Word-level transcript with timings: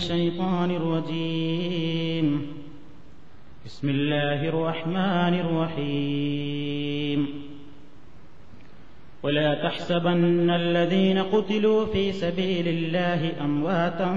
الشيطان 0.00 0.70
الرجيم. 0.70 2.46
بسم 3.66 3.88
الله 3.88 4.48
الرحمن 4.48 5.40
الرحيم. 5.40 7.28
ولا 9.22 9.54
تحسبن 9.54 10.50
الذين 10.50 11.18
قتلوا 11.18 11.86
في 11.86 12.12
سبيل 12.12 12.68
الله 12.68 13.44
أمواتا 13.44 14.12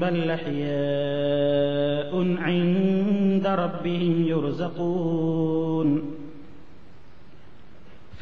بل 0.00 0.30
أحياء 0.30 2.36
عند 2.38 3.46
ربهم 3.46 4.28
يرزقون. 4.28 6.14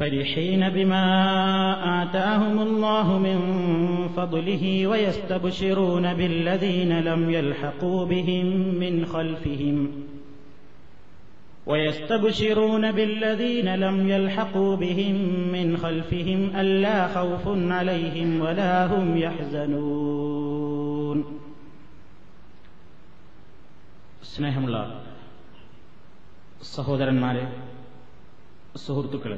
فرحين 0.01 0.69
بما 0.69 1.05
آتاهم 2.03 2.59
الله 2.59 3.17
من 3.17 3.39
فضله 4.07 4.87
ويستبشرون 4.87 6.13
بالذين 6.13 6.99
لم 6.99 7.29
يلحقوا 7.29 8.05
بهم 8.05 8.45
من 8.75 9.05
خلفهم 9.05 9.91
ويستبشرون 11.67 12.91
بالذين 12.91 13.75
لم 13.75 14.09
يلحقوا 14.09 14.75
بهم 14.75 15.15
من 15.51 15.77
خلفهم 15.77 16.55
ألا 16.55 17.07
خوف 17.07 17.71
عليهم 17.71 18.41
ولا 18.41 18.85
هم 18.85 19.17
يحزنون 19.17 20.57
സ്നേഹമുള്ള 24.31 24.77
സഹോദരന്മാരെ 26.75 27.45
സുഹൃത്തുക്കളെ 28.75 29.37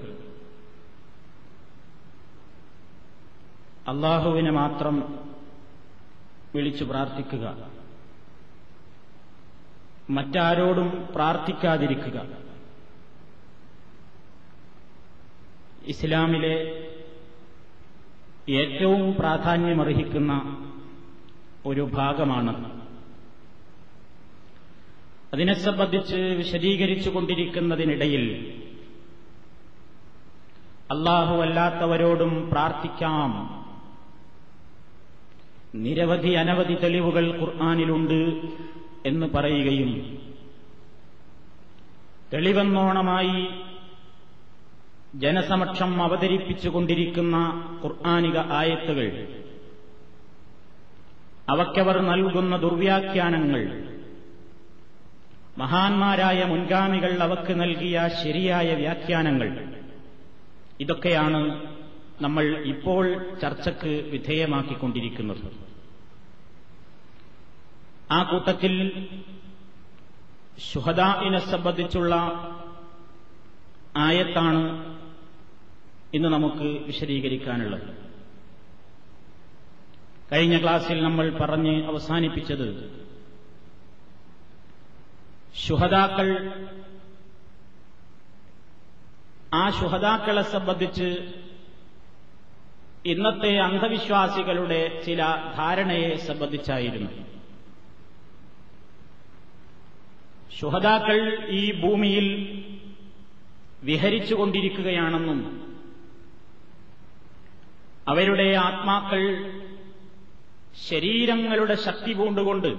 അള്ളാഹുവിനെ 3.88 4.50
മാത്രം 4.50 5.18
വിളിച്ചു 6.54 6.84
പ്രാർത്ഥിക്കുക. 6.84 7.70
മറ്റാരോടും 10.10 11.08
പ്രാർത്ഥിക്കാതിരിക്കുക. 11.14 12.26
ഇസ്ലാമിലെ 15.86 16.80
ഏറ്റവും 18.50 19.14
പ്രാധാന്യമർഹിക്കുന്ന 19.14 20.60
ഒരു 21.66 21.80
ഭാഗമാണ്. 21.80 22.82
അതിനെ 25.32 25.54
സംബന്ധിച്ച് 25.54 26.16
വിശദീകരിച്ചു 26.16 27.10
കൊണ്ടിരിക്കുന്നതിനിടയിൽ 27.10 28.50
അള്ളാഹുവല്ലാത്തവരോടും 30.90 32.50
പ്രാർത്ഥിക്കാം. 32.50 33.63
നിരവധി 35.74 36.34
അനവധി 36.34 36.74
തെളിവുകൾ 36.74 37.24
ഖുർആാനിലുണ്ട് 37.40 38.18
എന്ന് 39.06 39.26
പറയുകയും 39.26 39.90
തെളിവെന്നോണമായി 42.32 43.38
ജനസമക്ഷം 45.14 46.02
അവതരിപ്പിച്ചുകൊണ്ടിരിക്കുന്ന 46.02 47.36
ഖുർആാനിക 47.84 48.38
ആയത്തുകൾ 48.60 49.08
അവക്കവർ 51.48 51.96
നൽകുന്ന 52.02 52.56
ദുർവ്യാഖ്യാനങ്ങൾ 52.56 53.62
മഹാന്മാരായ 55.58 56.44
മുൻഗാമികൾ 56.44 57.12
അവക്ക് 57.18 57.60
നൽകിയ 57.60 58.08
ശരിയായ 58.22 58.74
വ്യാഖ്യാനങ്ങൾ 58.74 59.50
ഇതൊക്കെയാണ് 60.80 61.40
നമ്മൾ 62.20 62.44
ഇപ്പോൾ 62.64 63.04
ചർച്ചയ്ക്ക് 63.40 64.10
വിധേയമാക്കിക്കൊണ്ടിരിക്കുന്നത്. 64.10 65.63
ആ 68.12 68.22
കൂട്ടത്തിൽ 68.22 69.08
ശുഹദാഇനെ 70.72 71.38
സംബന്ധിച്ചുള്ള 71.38 72.14
ആയത്താണ് 73.96 74.94
ഇന്ന് 76.14 76.28
നമുക്ക് 76.28 76.84
വിശദീകരിക്കാനുള്ളത്. 76.84 78.04
കഴിഞ്ഞ 80.32 80.62
ക്ലാസ്സിൽ 80.62 81.02
നമ്മൾ 81.02 81.30
പറഞ്ഞ് 81.30 81.84
അവസാനിപ്പിച്ചത് 81.84 83.02
ശുഹദാക്കൾ 85.54 86.28
ആ 89.54 89.70
ശുഹദാക്കളെ 89.70 90.42
സംബന്ധിച്ച് 90.42 91.34
ഇന്നത്തെ 93.06 93.58
അന്ധവിശ്വാസികളുടെ 93.58 95.02
ചില 95.06 95.22
ധാരണയെ 95.56 96.16
സംബന്ധിച്ചായിരുന്നു. 96.16 97.33
ശുഹദാക്കൾ 100.60 101.20
ഈ 101.50 101.80
ഭൂമിയിൽ 101.80 102.26
വിഹരിച്ചുകൊണ്ടിരിക്കുകയാണെന്നും 103.82 105.40
അവരുടെ 108.06 108.54
ആത്മാക്കൾ 108.58 109.22
ശരീരങ്ങളുടെ 110.88 111.74
ശക്തി 111.76 112.12
പൂണ്ടുകൊണ്ട് 112.12 112.70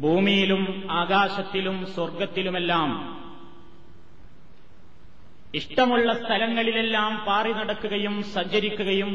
ഭൂമിയിലും 0.00 0.62
ആകാശത്തിലും 0.92 1.86
സ്വർഗത്തിലുമെല്ലാം 1.94 2.90
ഇഷ്ടമുള്ള 5.54 6.12
സ്ഥലങ്ങളിലെല്ലാം 6.14 7.12
പാറി 7.26 7.52
നടക്കുകയും 7.52 8.22
സഞ്ചരിക്കുകയും 8.34 9.10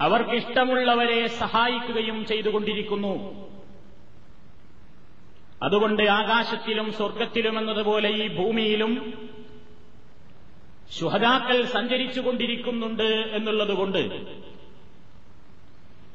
അവർക്കിഷ്ടമുള്ളവരെ 0.00 1.26
സഹായിക്കുകയും 1.26 2.26
ചെയ്തുകൊണ്ടിരിക്കുന്നു. 2.26 3.14
അതുകൊണ്ട് 5.62 6.02
ആകാശത്തിലും 6.02 6.92
സ്വർഗത്തിലും 6.92 7.58
എന്നതുപോലെ 7.58 8.10
ഈ 8.10 8.28
ഭൂമിയിലും 8.28 8.92
ശുഹദാക്കൾ 10.90 11.64
സഞ്ചരിച്ചുകൊണ്ടിരിക്കുന്നുണ്ട് 11.64 13.08
എന്നുള്ളതുകൊണ്ട് 13.32 13.98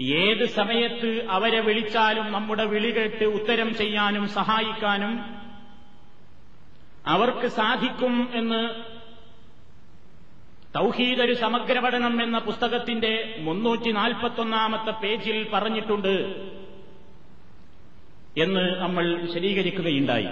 ഏത് 0.02 0.46
സമയത്ത് 0.50 1.28
അവരെ 1.29 1.59
വിളിച്ചാലും 1.59 2.31
നമ്മുടെ 2.31 2.66
വിളി 2.66 2.91
കേട്ട് 2.91 3.23
ഉത്തരം 3.23 3.73
ചെയ്യാനും 3.73 4.28
സഹായിക്കാനും 4.28 5.13
അവർക്ക് 7.06 7.47
സാധിക്കും 7.47 8.16
എന്ന് 8.34 8.62
തൗഹീദ് 10.75 11.22
ഒരു 11.22 11.34
സമഗ്ര 11.36 11.80
പഠനം 11.80 12.24
എന്ന 12.24 12.40
പുസ്തകത്തിന്റെ 12.40 13.12
മുന്നൂറ്റി 13.40 13.91
നാൽപ്പത്തൊന്നാമത്തെ 13.91 14.91
പേജിൽ 15.02 15.50
പറഞ്ഞിട്ടുണ്ട് 15.50 16.13
എന്ന് 18.38 18.63
നമ്മൾ 18.80 19.06
വിശദീകരിക്കുകയുണ്ടായി. 19.22 20.30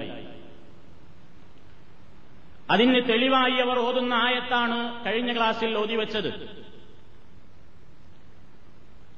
അതിന് 2.70 3.10
തെളിവായി 3.10 3.58
അവർ 3.60 3.78
ഓതുന്ന 3.80 4.14
ആയത്താണ് 4.24 4.78
കഴിഞ്ഞ 5.06 5.32
ക്ലാസ്സിൽ 5.36 5.78
ഓതിവെച്ചത് 5.78 6.30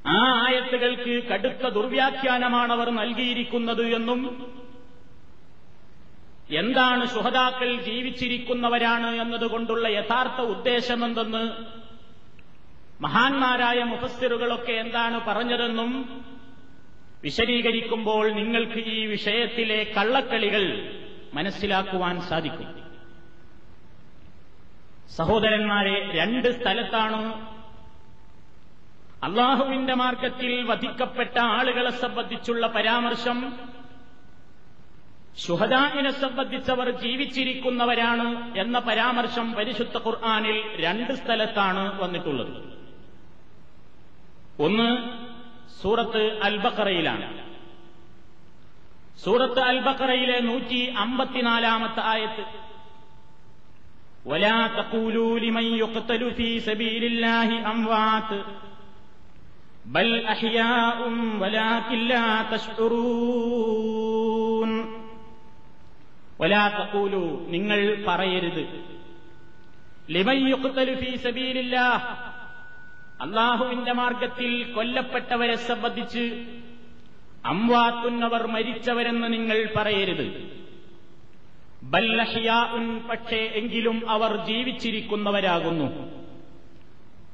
ആ 0.09 0.19
ആയത്തുകൾക്ക് 0.41 1.13
കടുത്ത 1.23 1.67
ദുർവ്യാഖ്യാനമാണ് 1.69 2.73
അവർ 2.73 2.89
നൽകിയിരിക്കുന്നത് 2.91 3.83
എന്നും 3.95 4.19
എന്താണ് 6.49 7.07
സുഹതാക്കൾ 7.07 7.81
ജീവിച്ചിരിക്കുന്നവരാണ് 7.81 9.15
എന്നതുകൊണ്ടുള്ള 9.21 9.87
യഥാർത്ഥ 9.87 10.41
ഉദ്ദേശമെന്തെന്ന് 10.41 11.43
മഹാന്മാരായ 13.01 13.83
മുഫസ്സിറുകളൊക്കെ 13.83 14.71
എന്താണ് 14.71 15.21
പറഞ്ഞതെന്നും 15.27 16.23
വിശദീകരിക്കുമ്പോൾ 17.23 18.31
നിങ്ങൾക്ക് 18.31 18.79
ഈ 18.79 19.05
വിഷയത്തിലെ 19.05 19.93
കള്ളക്കളികൾ 19.97 20.63
മനസ്സിലാക്കുവാൻ 21.33 22.21
സാധിക്കും. 22.21 22.81
സഹോദരന്മാരെ 25.17 26.11
രണ്ട് 26.13 26.61
സ്ഥലത്താണ് 26.61 27.33
അള്ളാഹുവിന്റെ 29.23 29.93
മാർഗത്തിൽ 29.93 30.63
വധിക്കപ്പെട്ട 30.65 31.37
ആളുകളെ 31.39 31.89
സംബന്ധിച്ചുള്ള 31.89 32.67
പരാമർശം 32.67 33.57
ശുഹദാഹിനെ 35.44 36.12
സംബന്ധിച്ചവർ 36.22 36.88
ജീവിച്ചിരിക്കുന്നവരാണ് 37.02 38.26
എന്ന 38.62 38.76
പരാമർശം 38.88 39.46
പരിശുദ്ധ 39.58 39.96
ഖുർആാനിൽ 40.04 40.58
രണ്ട് 40.84 41.12
സ്ഥലത്താണ് 41.20 41.84
വന്നിട്ടുള്ളത് 42.00 42.54
ഒന്ന് 44.58 44.88
സൂറത്ത് 45.80 46.22
അൽബക്കറയിലാണ് 46.42 47.28
സൂറത്ത് 49.24 49.60
അൽബക്കറയിലെ 49.70 50.38
നൂറ്റി 50.48 50.80
അമ്പത്തിനാലാമത്തെ 51.04 52.02
ആയത്ത് 52.14 52.44
ولا 54.24 54.70
تقولوا 54.70 55.38
لمن 55.38 55.74
يقتل 55.74 56.32
في 56.32 56.60
سبيل 56.60 57.04
الله 57.04 57.66
أموات 57.66 58.44
بل 59.86 60.26
أحياء 60.26 61.08
ولكن 61.40 62.06
لا 62.06 62.42
تشعرون 62.52 63.80
ഒലാ 66.39 66.89
നിങ്ങൾ 67.47 68.03
പറയരുത്. 68.07 68.83
ലിമയ്യുക്തലുഫീസബീലില്ല 70.09 71.79
അള്ളാഹുവിന്റെ 73.21 73.93
മാർഗത്തിൽ 73.93 74.73
കൊല്ലപ്പെട്ടവരെ 74.73 75.55
സംബന്ധിച്ച് 75.55 76.45
അംവാത്തുന്നവർ 77.45 78.47
മരിച്ചവരെന്ന് 78.47 79.33
നിങ്ങൾ 79.33 79.69
പറയരുത്. 79.75 80.55
ബല്ലഹിയാഉൻ 81.83 82.99
പക്ഷേ 83.09 83.37
എങ്കിലും 83.37 84.09
അവർ 84.09 84.45
ജീവിച്ചിരിക്കുന്നവരാകുന്നു. 84.45 86.15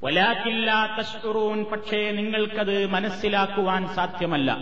ഒലാക്കില്ല 0.03 0.97
തഷ്കുറൂൻ 0.99 1.63
പക്ഷേ 1.63 2.11
നിങ്ങൾക്കത് 2.11 2.87
മനസ്സിലാക്കുവാൻ 2.87 3.87
സാധ്യമല്ല. 3.87 4.57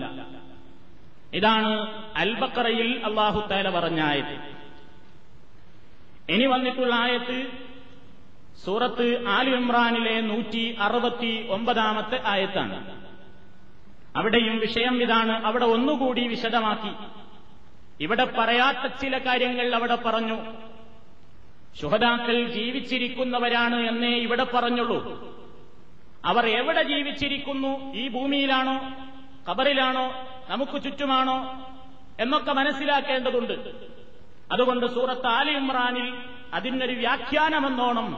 ഇതാണ് 1.34 2.04
അൽബക്കറയിൽ 2.18 3.02
അള്ളാഹു 3.06 3.48
താല 3.48 3.80
പറഞ്ഞ 3.80 4.02
ആയത് 4.02 4.60
ഇനി 6.32 6.46
വന്നിട്ടുള്ള 6.46 6.96
ആയത്ത് 6.96 7.48
സൂറത്ത് 8.66 9.28
ആലി 9.28 9.50
ഇമ്രാനിലെ 9.50 10.22
നൂറ്റി 10.22 10.76
അറുപത്തി 10.80 11.48
ഒമ്പതാമത്തെ 11.50 12.22
ആയത്താണ്. 12.26 13.06
അവിടെയും 14.16 14.60
വിഷയം 14.60 15.02
ഇതാണ്. 15.02 15.46
അവിടെ 15.46 15.66
ഒന്നുകൂടി 15.66 16.28
വിശദമാക്കി. 16.28 16.92
ഇവിടെ 18.04 18.24
പറയാത്ത 18.24 18.94
ചില 19.02 19.18
കാര്യങ്ങൾ 19.18 19.76
അവിടെ 19.76 19.96
പറഞ്ഞു. 19.96 20.38
ശുഹദാക്കൾ 21.82 22.48
ജീവിച്ചിരിക്കുന്നവരാണ് 22.48 23.76
എന്നേ 23.76 24.10
ഇവിടെ 24.10 24.44
പറഞ്ഞുള്ളൂ. 24.44 25.30
അവർ 26.26 26.46
എവിടെ 26.46 26.84
ജീവിച്ചിരിക്കുന്നു? 26.84 27.94
ഈ 27.94 28.08
ഭൂമിയിലാണോ? 28.08 29.09
ഖബറിലാണോ 29.49 30.07
നമുക്ക് 30.51 30.77
ചുറ്റുമാണോ 30.85 31.39
എന്നൊക്കെ 32.19 32.53
മനസ്സിലാക്കേണ്ടതുണ്ട് 32.53 33.55
അതുകൊണ്ട് 34.51 34.87
സൂറത്ത് 34.95 35.29
ആലി 35.37 35.53
ഇമ്രാനിൽ 35.57 36.09
അതിനൊരു 36.55 36.95
വ്യാഖ്യാനമെന്നോണം 37.03 38.09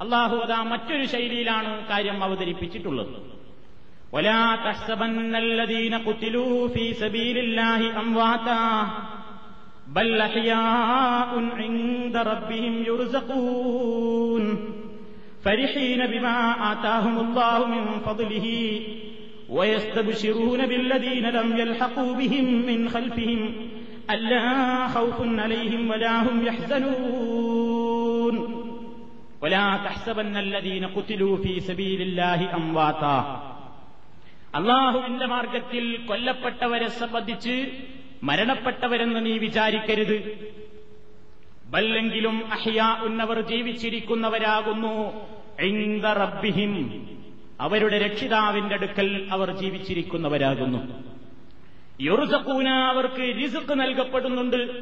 അള്ളാഹു 0.00 0.36
അതാ 0.44 0.58
മറ്റൊരു 0.72 1.06
ശൈലിയിലാണ് 1.14 1.70
കാര്യം 1.90 2.18
അവതരിപ്പിച്ചിട്ടുള്ളത് 2.22 3.14
ولا 4.12 4.42
تحسبن 4.56 5.34
الذين 5.36 5.94
قتلوا 5.98 6.68
في 6.68 6.84
سبيل 6.94 7.36
الله 7.38 7.80
أمواتا 8.00 8.64
بل 9.88 10.20
أحياء 10.20 11.30
عند 11.60 12.16
ربهم 12.24 12.74
يرزقون 12.82 14.44
فرحين 15.42 16.00
بما 16.06 16.36
آتاهم 16.72 17.16
الله 17.20 17.58
من 17.66 18.00
فضله 18.00 18.46
ويستبشرون 19.48 20.66
بالذين 20.66 21.26
لم 21.28 21.56
يلحقوا 21.56 22.14
بهم 22.14 22.46
من 22.66 22.88
خلفهم 22.88 23.40
ألا 24.10 24.44
خوف 24.88 25.18
عليهم 25.38 25.90
ولا 25.90 26.22
هم 26.22 26.46
يحزنون 26.46 28.34
ولا 29.42 29.76
تحسبن 29.76 30.36
الذين 30.36 30.84
قتلوا 30.86 31.36
في 31.36 31.60
سبيل 31.60 32.00
الله 32.02 32.40
أمواتا 32.54 33.18
അള്ളാഹുവിന്റെ 34.58 35.26
മാർഗത്തിൽ 35.26 35.84
കൊല്ലപ്പെട്ടവരെ 36.08 36.88
സംബന്ധിച്ച് 36.92 37.54
മരണപ്പെട്ടവരെന്ന് 38.22 39.20
നീ 39.26 39.34
വിചാരിക്കരുത് 39.38 40.18
ബല്ലെങ്കിലും 41.72 42.36
അഹ്യാ 42.56 42.88
ഉന്നവർ 43.06 43.38
ജീവിച്ചിരിക്കുന്നവരാകുന്നു 43.50 44.94
റബ്ബിഹിം 46.22 46.72
അവരുടെ 47.61 47.97
രക്ഷിതാവിന്റെ 47.97 48.75
അടുക്കൽ 48.75 49.27
അവർ 49.31 49.51
ജീവിച്ചിരിക്കുന്നവരാകുന്നു. 49.51 51.03
യുറുസക്കൂന 52.01 52.69
അവർക്ക് 52.69 53.43
റിസുക്ക് 53.43 53.79
നൽകപ്പെടുന്നുണ്ട്. 53.79 54.81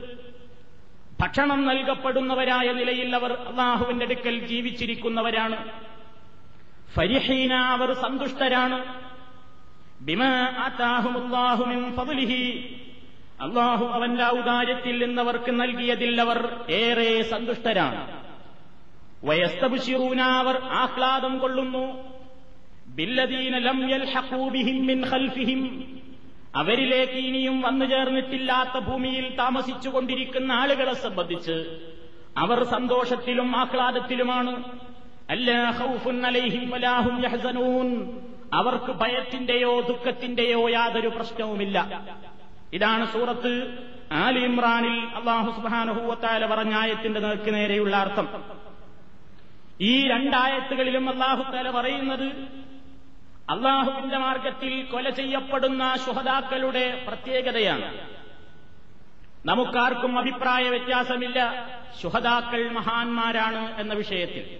ഭക്ഷണം 1.22 1.66
നൽകപ്പെടുന്നവരായ 1.66 2.72
നിലയിൽ 2.72 3.16
അവർ 3.16 3.33
അള്ളാഹുവിന്റെ 3.33 4.06
അടുക്കൽ 4.06 4.45
ജീവിച്ചിരിക്കുന്നവരാണ്. 4.45 5.72
ഫരിഹീന 6.94 7.54
അവർ 7.54 7.94
സന്തുഷ്ടരാണ്. 7.94 8.86
അള്ളാഹു 13.42 13.86
അവന്റെ 13.86 14.25
ഔദാര്യത്തിൽ 14.25 15.06
നിന്നവർക്ക് 15.06 15.60
നൽകിയതിൽ 15.60 16.22
അവർ 16.22 16.66
ഏറെ 16.69 17.22
സന്തുഷ്ടരാണ്. 17.22 18.24
വയസ്തബുഷിറൂന 19.24 20.22
അവർ 20.22 20.57
ആഹ്ലാദം 20.63 21.39
കൊള്ളുന്നു. 21.39 22.15
അവരിലേക്ക് 26.56 27.14
ഇനിയും 27.14 27.62
വന്നു 27.62 27.86
ചേർന്നിട്ടില്ലാത്ത 27.86 28.80
ഭൂമിയിൽ 28.80 29.36
താമസിച്ചുകൊണ്ടിരിക്കുന്ന 29.36 30.52
ആളുകളെ 30.52 30.94
സംബന്ധിച്ച് 30.94 31.80
അവർ 32.38 32.64
സന്തോഷത്തിലും 32.64 33.56
ആഹ്ലാദത്തിലുമാണ്. 33.56 34.64
അവർക്ക് 38.54 38.92
ഭയത്തിന്റെയോ 38.92 39.80
ദുഃഖത്തിന്റെയോ 39.82 40.70
യാതൊരു 40.70 41.08
പ്രശ്നവുമില്ല. 41.08 42.04
ഇതാണ് 42.74 43.14
സൂറത്ത് 43.14 43.78
ആലി 44.12 44.40
ഇമ്രാനിൽ 44.40 45.16
അള്ളാഹു 45.16 45.62
സുബാനുഹൂവത്താല 45.62 46.46
പറഞ്ഞായത്തിന്റെ 46.46 47.20
നേർക്ക് 47.20 47.54
നേരെയുള്ള 47.54 47.96
അർത്ഥം. 47.96 48.44
ഈ 49.82 50.08
രണ്ടായത്തുകളിലും 50.08 51.10
അള്ളാഹുത്താല 51.10 51.72
പറയുന്നത് 51.72 52.65
അള്ളാഹുവിന്റെ 53.50 54.18
മാർഗത്തിൽ 54.18 54.86
കൊല 54.92 55.10
ചെയ്യപ്പെടുന്ന 55.10 55.96
ശുഹദാക്കളുടെ 56.06 57.06
പ്രത്യേകതയാണ്. 57.08 58.10
നമുക്കാർക്കും 59.46 60.20
അഭിപ്രായ 60.20 60.70
വ്യത്യാസമില്ല. 60.70 61.70
ശുഹദാക്കൾ 62.02 62.72
മഹാന്മാരാണ് 62.72 63.80
എന്ന 63.80 63.94
വിഷയത്തിൽ. 63.94 64.60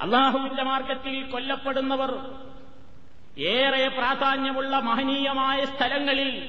അള്ളാഹുവിന്റെ 0.00 0.62
മാർഗത്തിൽ 0.62 1.30
കൊല്ലപ്പെടുന്നവർ 1.30 2.18
ഏറെ 3.38 3.88
പ്രാധാന്യമുള്ള 3.88 4.76
മഹനീയമായ 4.76 5.64
സ്ഥലങ്ങളിൽ 5.64 6.48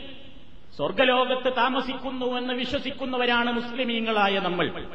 സ്വർഗലോകത്ത് 0.78 1.57
താമസിക്കുന്നു 1.57 2.25
എന്ന് 2.25 2.54
വിശ്വസിക്കുന്നവരാണ് 2.54 3.52
മുസ്ലിമീങ്ങളായ 3.52 4.40
നമ്മൾ. 4.40 4.86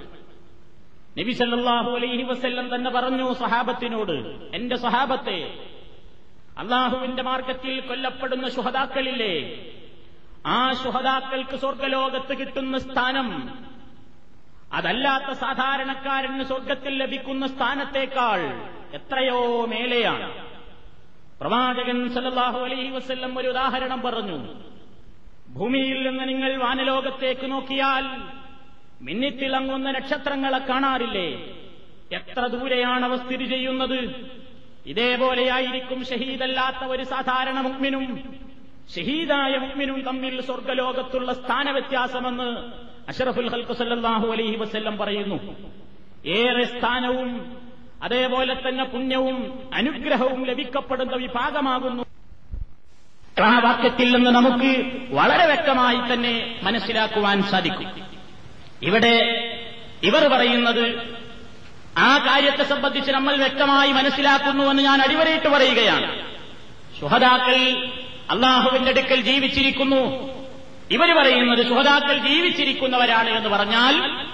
നബി 1.19 1.33
സല്ലാഹു 1.33 1.91
അലൈഹി 1.91 2.23
വസ്ല്ലം 2.23 2.75
തന്നെ 2.75 2.91
പറഞ്ഞു 2.91 3.35
സഹാബത്തിനോട് 3.35 4.13
എന്റെ 4.57 4.77
സഹാബത്തെ 4.77 5.70
അള്ളാഹുവിന്റെ 6.59 7.23
മാർഗത്തിൽ 7.23 7.81
കൊല്ലപ്പെടുന്ന 7.81 8.49
ശുഹതാക്കളില്ലേ 8.49 9.35
ആ 10.47 10.73
ശുഹതാക്കൾക്ക് 10.73 11.57
സ്വർഗലോകത്ത് 11.57 12.39
കിട്ടുന്ന 12.39 12.79
സ്ഥാനം 12.79 13.61
അതല്ലാത്ത 14.73 15.33
സാധാരണക്കാരന് 15.33 16.45
സ്വർഗത്തിൽ 16.45 17.03
ലഭിക്കുന്ന 17.03 17.47
സ്ഥാനത്തേക്കാൾ 17.47 18.41
എത്രയോ 18.95 19.67
മേലെയാണ്. 19.67 20.45
പ്രവാചകൻ 21.41 22.15
സല്ലല്ലാഹു 22.15 22.59
അലൈഹി 22.59 22.91
വസ്ല്ലം 22.91 23.39
ഒരു 23.39 23.49
ഉദാഹരണം 23.49 24.01
പറഞ്ഞു. 24.01 24.55
ഭൂമിയിൽ 25.49 26.09
നിന്ന് 26.09 26.29
നിങ്ങൾ 26.29 26.57
വാനലോകത്തേക്ക് 26.57 27.51
നോക്കിയാൽ 27.51 28.05
മിന്നിത്തിളങ്ങുന്ന 29.03 29.91
നക്ഷത്രങ്ങളെ 29.91 30.59
കാണാറില്ലേ? 30.59 31.57
എത്ര 32.13 32.47
ദൂരെയാണ് 32.47 33.05
അവ 33.05 33.17
സ്ഥിതി 33.17 33.45
ചെയ്യുന്നത്? 33.45 34.31
ഇതേപോലെയായിരിക്കും 34.87 36.05
ഷഹീദല്ലാത്ത 36.05 36.85
ഒരു 36.85 37.03
സാധാരണ 37.03 37.61
മുഗ്മിനും. 37.61 38.35
ഷഹീദായ 38.97 39.59
മുഗ്മിനും 39.59 40.03
തമ്മിൽ 40.03 40.41
സ്വർഗലോകത്തുള്ള 40.41 41.33
സ്ഥാനവ്യത്യാസമെന്ന് 41.33 42.73
അഷറഫുൽ 43.09 43.49
ഹൽക്കു 43.49 43.73
സല്ലാഹു 43.73 44.27
അലൈഹി 44.27 44.57
വസ്ല്ലം 44.57 44.99
പറയുന്നു. 44.99 45.57
ഏറെ 46.27 46.65
സ്ഥാനവും 46.65 47.57
അതേപോലെ 48.03 48.69
തന്നെ 48.69 48.85
പുണ്യവും 48.85 49.69
അനുഗ്രഹവും 49.75 50.45
ലഭിക്കപ്പെടുന്ന 50.45 51.17
വിഭാഗമാകുന്നു. 51.17 52.05
ആ 53.43 53.59
വാക്യത്തിൽ 53.59 54.17
നിന്ന് 54.17 54.31
നമുക്ക് 54.31 54.91
വളരെ 55.15 55.47
വ്യക്തമായി 55.47 56.15
തന്നെ 56.15 56.61
മനസ്സിലാക്കുവാൻ 56.63 57.43
സാധിക്കും. 57.43 57.93
ഇവിടെ 58.83 59.17
ഇവർ 60.03 60.29
പറയുന്നത് 60.29 61.20
ആ 61.99 62.19
കാര്യത്തെ 62.19 62.65
സംബന്ധിച്ച് 62.65 63.13
നമ്മൾ 63.13 63.37
വ്യക്തമായി 63.37 63.93
മനസ്സിലാക്കുന്നുവെന്ന് 63.93 64.83
ഞാൻ 64.83 65.03
അടിവരയിട്ട് 65.03 65.49
പറയുകയാണ്. 65.49 66.27
സുഹതാക്കൾ 67.01 67.87
അള്ളാഹുവിന്റെ 68.31 68.91
അടുക്കൽ 68.91 69.21
ജീവിച്ചിരിക്കുന്നു. 69.21 70.31
ഇവർ 70.91 71.23
പറയുന്നത് 71.23 71.67
സുഹതാക്കൾ 71.67 72.29
ജീവിച്ചിരിക്കുന്നവരാണ് 72.29 73.31
എന്ന് 73.31 73.49
പറഞ്ഞാൽ 73.49 74.25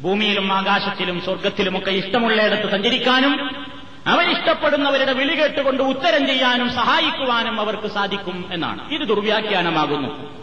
ഭൂമിയിലും 0.00 0.52
ആകാശത്തിലും 0.52 1.24
സ്വർഗത്തിലുമൊക്കെ 1.24 1.90
ഇഷ്ടമുള്ളയിടത്ത് 1.90 2.70
സഞ്ചരിക്കാനും 2.70 3.66
അവരിഷ്ടപ്പെടുന്നവരുടെ 4.06 5.12
വിളി 5.12 5.34
കേട്ടുകൊണ്ട് 5.34 5.82
ഉത്തരം 5.82 6.26
ചെയ്യാനും 6.26 6.72
സഹായിക്കുവാനും 6.72 7.60
അവർക്ക് 7.60 7.86
സാധിക്കും 7.86 8.50
എന്നാണ്. 8.52 8.94
ഇത് 8.94 9.00
ദുർവ്യാഖ്യാനമാകുന്നു. 9.00 10.40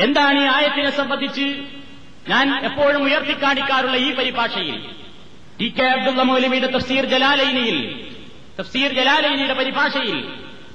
എന്താണ് 0.00 0.44
ഈ 0.44 0.46
ആയത്തിനെ 0.46 0.90
സംബന്ധിച്ച് 0.90 1.62
ഞാൻ 2.28 2.64
എപ്പോഴും 2.64 3.04
ഉയർത്തിക്കാണിക്കാറുള്ള 3.04 3.96
ഈ 3.96 4.14
പരിഭാഷയിൽ? 4.14 5.03
ടി 5.60 5.68
കെ 5.68 5.84
അബ്ദുള്ള 5.84 6.22
മൗലവിയുടെ 6.22 6.66
തഫ്സീർ 6.66 7.04
ജലാലൈനിയിൽ 7.04 8.06
തഫ്സീർ 8.60 8.92
ജലാലൈനിയുടെ 8.92 9.54
പരിഭാഷയിൽ 9.54 10.28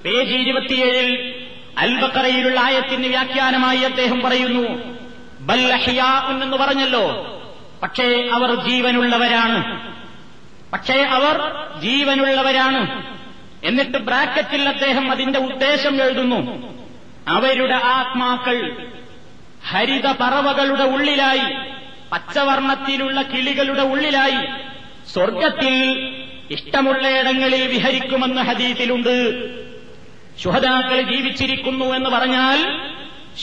പേജ് 0.06 0.34
ഇരുപത്തിയേഴിൽ 0.34 1.44
അൽബക്കറയിലുള്ള 1.78 2.60
ആയത്തിന് 2.60 3.08
വ്യാഖ്യാനമായി 3.08 3.78
അദ്ദേഹം 3.78 4.22
പറയുന്നു 4.22 4.96
ബല്ലഹിയാ 5.40 6.28
എന്ന് 6.30 6.58
പറഞ്ഞല്ലോ 6.58 7.06
പക്ഷേ 7.84 8.30
അവർ 8.34 8.56
ജീവനുള്ളവരാണ്. 8.56 9.90
പക്ഷേ 10.74 11.02
അവർ 11.02 11.52
ജീവനുള്ളവരാണ്. 11.80 13.04
എന്നിട്ട് 13.64 13.98
ബ്രാക്കറ്റിൽ 13.98 14.70
അദ്ദേഹം 14.70 15.12
അതിന്റെ 15.12 15.40
ഉദ്ദേശം 15.40 16.04
എഴുതുന്നു 16.04 16.74
അവരുടെ 17.28 17.76
ആത്മാക്കൾ 17.76 18.88
ഹരിത 19.68 20.12
പറവകളുടെ 20.12 20.84
ഉള്ളിലായി 20.84 21.56
പച്ചവർണത്തിലുള്ള 22.12 23.22
കിളികളുടെ 23.22 23.82
ഉള്ളിലായി 23.82 24.69
സ്വർഗത്തിൽ 25.14 26.08
ഇഷ്ടമുള്ളയിടങ്ങളിൽ 26.52 27.68
വിഹരിക്കുമെന്ന് 27.68 28.42
ഹദീസിലുണ്ട്. 28.42 29.34
ശുഹദാക്കൾ 30.40 31.02
ജീവിച്ചിരിക്കുന്നു 31.02 31.86
എന്ന് 31.86 32.10
പറഞ്ഞാൽ 32.10 32.90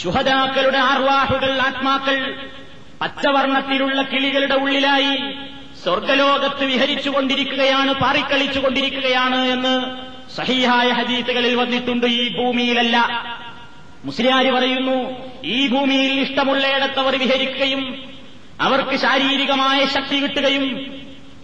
ശുഹദാക്കളുടെ 0.02 0.78
ആർവാഹുകൾ 0.78 1.60
ആത്മാക്കൾ 1.60 2.48
പച്ചവർണത്തിലുള്ള 3.00 4.02
കിളികളുടെ 4.02 4.54
ഉള്ളിലായി 4.54 5.34
സ്വർഗലോകത്ത് 5.84 6.64
വിഹരിച്ചുകൊണ്ടിരിക്കുകയാണ് 6.64 7.92
പാറിക്കളിച്ചുകൊണ്ടിരിക്കുകയാണ് 7.92 9.40
എന്ന് 9.40 10.06
സഹിഹായ 10.36 10.88
ഹദീസുകളിൽ 10.88 11.54
വന്നിട്ടുണ്ട്. 11.54 12.06
ഈ 12.06 12.36
ഭൂമിയിലല്ല. 12.36 12.96
മുസ്ലിയാരി 14.04 14.50
പറയുന്നു 14.50 15.30
ഈ 15.44 15.66
ഭൂമിയിൽ 15.66 16.20
ഇഷ്ടമുള്ളയിടത്തവർ 16.20 17.16
വിഹരിക്കുകയും 17.16 18.02
അവർക്ക് 18.60 18.96
ശാരീരികമായ 18.96 19.86
ശക്തി 19.86 20.22
കിട്ടുകയും 20.22 20.96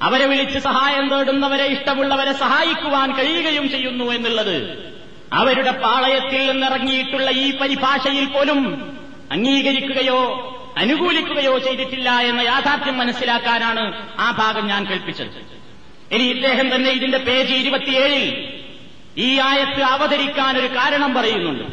അവരെ 0.03 0.27
വിളിച്ച് 0.27 0.59
സഹായം 0.59 1.09
തേടുന്നവരെ 1.09 1.65
ഇഷ്ടമുള്ളവരെ 1.65 2.33
സഹായിക്കുവാൻ 2.33 3.13
കഴിയുകയും 3.13 3.69
ചെയ്യുന്നു 3.69 4.05
എന്നുള്ളത് 4.05 4.89
അവരുടെ 5.33 5.71
പാളയത്തിൽ 5.71 6.47
നിന്നിറങ്ങിയിട്ടുള്ള 6.47 7.31
ഈ 7.31 7.59
പരിഭാഷയിൽ 7.59 8.27
പോലും 8.27 8.93
അംഗീകരിക്കുകയോ 9.33 10.49
അനുകൂലിക്കുകയോ 10.77 11.59
ചെയ്തിട്ടില്ല 11.59 12.11
എന്ന 12.11 12.41
യാഥാർത്ഥ്യം 12.41 12.99
മനസ്സിലാക്കാനാണ് 12.99 14.09
ആ 14.19 14.31
ഭാഗം 14.31 14.67
ഞാൻ 14.67 14.85
കൽപ്പിച്ചത് 14.85 15.53
ഇനി 16.13 16.23
ഇദ്ദേഹം 16.23 16.75
തന്നെ 16.75 16.91
ഇതിന്റെ 16.91 17.19
പേജ് 17.19 17.53
ഇരുപത്തിയേഴിൽ 17.53 18.57
ഈ 19.19 19.39
ആയത്ത് 19.39 19.83
അവതരിക്കാൻ 19.83 20.59
ഒരു 20.59 20.67
കാരണം 20.67 21.15
പറയുന്നുണ്ട്. 21.15 21.65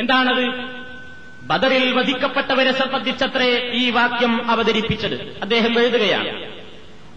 എന്താണത്? 0.00 0.44
ബദറിൽ 1.42 1.92
വധിക്കപ്പെട്ടവരെ 1.92 2.72
സംബന്ധിച്ചത്രേ 2.72 3.70
ഈ 3.72 3.90
വാക്യം 3.90 4.50
അവതരിപ്പിച്ചത്. 4.50 5.40
അദ്ദേഹം 5.42 5.80
എഴുതുകയാണ്. 5.80 6.47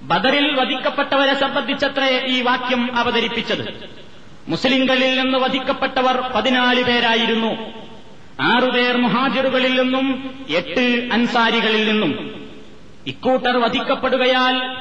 ബദറിൽ 0.02 0.56
വധിക്കപ്പെട്ടവരെ 0.56 1.34
സംബന്ധിച്ചത്രേ 1.34 2.26
ഈ 2.28 2.42
വാക്യം 2.42 2.96
അവതരിപ്പിച്ചത്. 2.98 3.90
മുസ്ലിങ്ങളിൽ 4.48 5.22
നിന്ന് 5.22 5.38
വധിക്കപ്പെട്ടവർ 5.38 6.32
പതിനാല് 6.36 6.84
പേരായിരുന്നു. 6.84 7.58
ആറുപേർ 8.42 8.98
മുഹാജിറുകളിൽ 8.98 9.82
നിന്നും 9.82 10.36
എട്ട് 10.50 11.10
അൻസാരികളിൽ 11.14 11.92
നിന്നും. 11.92 12.42
ഇക്കൂട്ടർ 13.08 13.58
വധിക്കപ്പെടുകയാൽ 13.58 14.78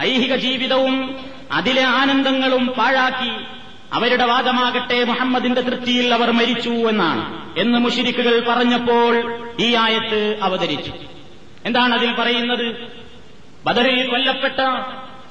ഐഹിക 0.00 0.34
ജീവിതവും 0.34 1.16
അതിലെ 1.52 1.82
ആനന്ദങ്ങളും 1.82 2.66
പാഴാക്കി 2.66 3.44
അവരുടെ 3.92 4.24
വാദമാകട്ടെ 4.24 5.04
മുഹമ്മദിന്റെ 5.04 5.60
തൃപ്തിയിൽ 5.60 6.14
അവർ 6.14 6.30
മരിച്ചു 6.30 6.70
എന്നാണ് 6.70 7.48
എന്ന് 7.58 7.78
മുഷിരിക്കുകൾ 7.78 8.44
പറഞ്ഞപ്പോൾ 8.48 9.40
ഈ 9.60 9.74
ആയത്ത് 9.74 10.38
അവതരിച്ചു. 10.42 10.92
എന്താണ് 11.64 11.94
അതിൽ 11.94 12.12
പറയുന്നത്? 12.12 13.03
ബദറിൽ 13.64 14.08
കൊല്ലപ്പെട്ട 14.08 14.56